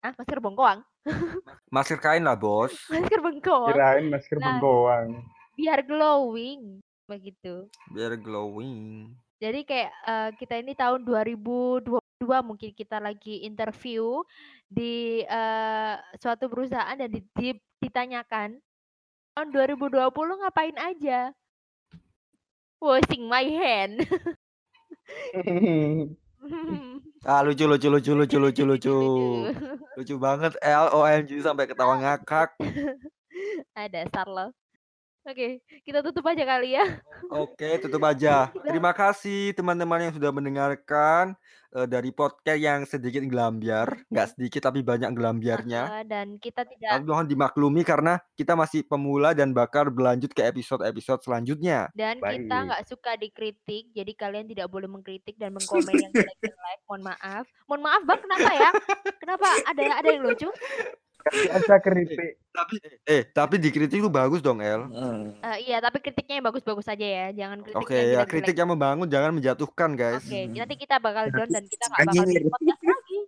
Ah, 0.00 0.12
masker 0.12 0.38
bengkoang. 0.38 0.80
Masker 1.70 1.98
kain 1.98 2.22
lah, 2.22 2.34
Bos. 2.34 2.74
Masker 2.90 3.18
bengkoang. 3.18 3.70
Kirain 3.70 4.06
masker 4.06 4.36
Nah, 4.36 4.46
bengkoang. 4.52 5.08
biar 5.54 5.80
glowing 5.80 6.82
begitu. 7.04 7.70
Biar 7.88 8.14
glowing. 8.16 9.10
Jadi 9.36 9.62
kayak 9.62 9.90
eh, 10.02 10.30
kita 10.36 10.54
ini 10.56 10.72
tahun 10.72 11.02
2022 11.02 11.90
mungkin 12.42 12.70
kita 12.72 12.98
lagi 12.98 13.42
interview 13.42 14.22
di 14.64 15.22
eh, 15.22 15.94
suatu 16.16 16.46
perusahaan 16.46 16.94
dan 16.94 17.06
di- 17.06 17.26
di- 17.32 17.62
ditanyakan 17.78 18.58
tahun 19.32 19.48
2020 19.80 20.44
ngapain 20.44 20.76
aja? 20.76 21.32
Washing 22.82 23.24
my 23.30 23.46
hand. 23.48 24.04
Ah, 27.22 27.38
lucu, 27.46 27.70
lucu, 27.70 27.86
lucu, 27.86 28.18
lucu, 28.18 28.36
lucu, 28.42 28.62
lucu. 28.66 28.96
lucu. 29.94 30.14
Banget, 30.18 30.58
L, 30.58 30.90
OMG 30.90 31.38
sampai 31.38 31.70
ketawa 31.70 32.02
ngakak. 32.02 32.58
Ada 33.78 34.10
dasar 34.10 34.26
lo. 34.26 34.50
Oke, 35.22 35.62
kita 35.86 36.02
tutup 36.02 36.26
aja 36.26 36.42
kali 36.42 36.74
ya. 36.74 36.98
Oke, 37.30 37.78
tutup 37.82 38.02
aja. 38.02 38.50
Terima 38.66 38.90
kasih 38.90 39.54
teman-teman 39.54 40.10
yang 40.10 40.14
sudah 40.18 40.34
mendengarkan 40.34 41.38
eh, 41.78 41.86
dari 41.86 42.10
podcast 42.10 42.58
yang 42.58 42.82
sedikit 42.82 43.22
gelambiar, 43.30 44.02
nggak 44.10 44.34
sedikit 44.34 44.66
tapi 44.66 44.82
banyak 44.82 45.14
gelambiarnya. 45.14 46.02
Dan 46.10 46.42
kita 46.42 46.66
Tapi 46.66 46.74
tidak 46.74 47.06
mohon 47.06 47.30
dimaklumi 47.30 47.86
karena 47.86 48.18
kita 48.34 48.58
masih 48.58 48.82
pemula 48.82 49.30
dan 49.30 49.54
bakal 49.54 49.94
berlanjut 49.94 50.34
ke 50.34 50.42
episode-episode 50.42 51.22
selanjutnya. 51.22 51.86
dan 51.94 52.18
kita 52.18 52.56
Baik. 52.58 52.66
nggak 52.74 52.82
suka 52.90 53.14
dikritik, 53.14 53.94
jadi 53.94 54.12
kalian 54.18 54.50
tidak 54.50 54.66
boleh 54.74 54.90
mengkritik 54.90 55.38
dan 55.38 55.54
mengkomen 55.54 56.02
yang 56.02 56.10
jelek-jelek. 56.10 56.78
Mohon 56.90 57.14
maaf. 57.14 57.46
Mohon 57.70 57.82
maaf, 57.86 58.02
Bang, 58.10 58.20
kenapa 58.26 58.50
ya? 58.58 58.70
Kenapa 59.22 59.48
ada 59.70 59.82
ada 60.02 60.08
yang 60.10 60.26
lucu? 60.26 60.50
Kasih 61.22 61.50
aja 61.54 61.76
keripik. 61.78 62.32
Tapi 62.52 62.74
eh 63.06 63.22
tapi 63.30 63.54
dikritik 63.62 64.02
itu 64.02 64.10
bagus 64.10 64.42
dong, 64.42 64.58
El. 64.58 64.90
Hmm. 64.90 65.38
Eh, 65.38 65.70
iya, 65.70 65.78
tapi 65.78 66.02
kritiknya 66.02 66.42
yang 66.42 66.46
bagus-bagus 66.50 66.86
aja 66.90 67.06
ya. 67.06 67.26
Jangan 67.32 67.62
kritik 67.62 67.80
Oke 67.80 67.96
yang 67.96 68.22
ya, 68.22 68.22
kritik 68.26 68.56
yang 68.58 68.70
membangun 68.70 69.08
jangan 69.08 69.32
menjatuhkan, 69.32 69.94
guys. 69.94 70.26
Oke, 70.26 70.50
nanti 70.50 70.74
kita 70.74 70.98
bakal 70.98 71.30
down 71.30 71.48
dan 71.48 71.64
kita 71.64 71.84
nggak 71.88 71.98
bakal 72.10 72.26
podcast 72.50 72.82
lagi. 72.82 73.18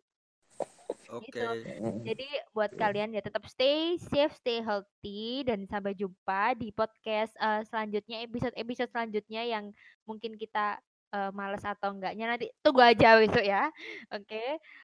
Oke. 1.15 1.31
Gitu. 1.31 1.91
Jadi 2.03 2.27
buat 2.51 2.73
kalian 2.75 3.15
ya 3.15 3.23
tetap 3.23 3.47
stay 3.47 3.95
safe, 4.11 4.35
stay 4.35 4.59
healthy 4.59 5.47
dan 5.47 5.63
sampai 5.71 5.95
jumpa 5.95 6.59
di 6.59 6.75
podcast 6.75 7.35
eh, 7.39 7.63
selanjutnya 7.71 8.27
episode-episode 8.27 8.91
selanjutnya 8.91 9.43
yang 9.47 9.65
mungkin 10.03 10.35
kita 10.35 10.83
eh, 11.15 11.31
males 11.31 11.63
atau 11.63 11.95
enggaknya 11.95 12.35
nanti 12.35 12.51
tunggu 12.59 12.83
aja 12.83 13.23
besok 13.23 13.45
ya. 13.47 13.71
Oke. 14.11 14.59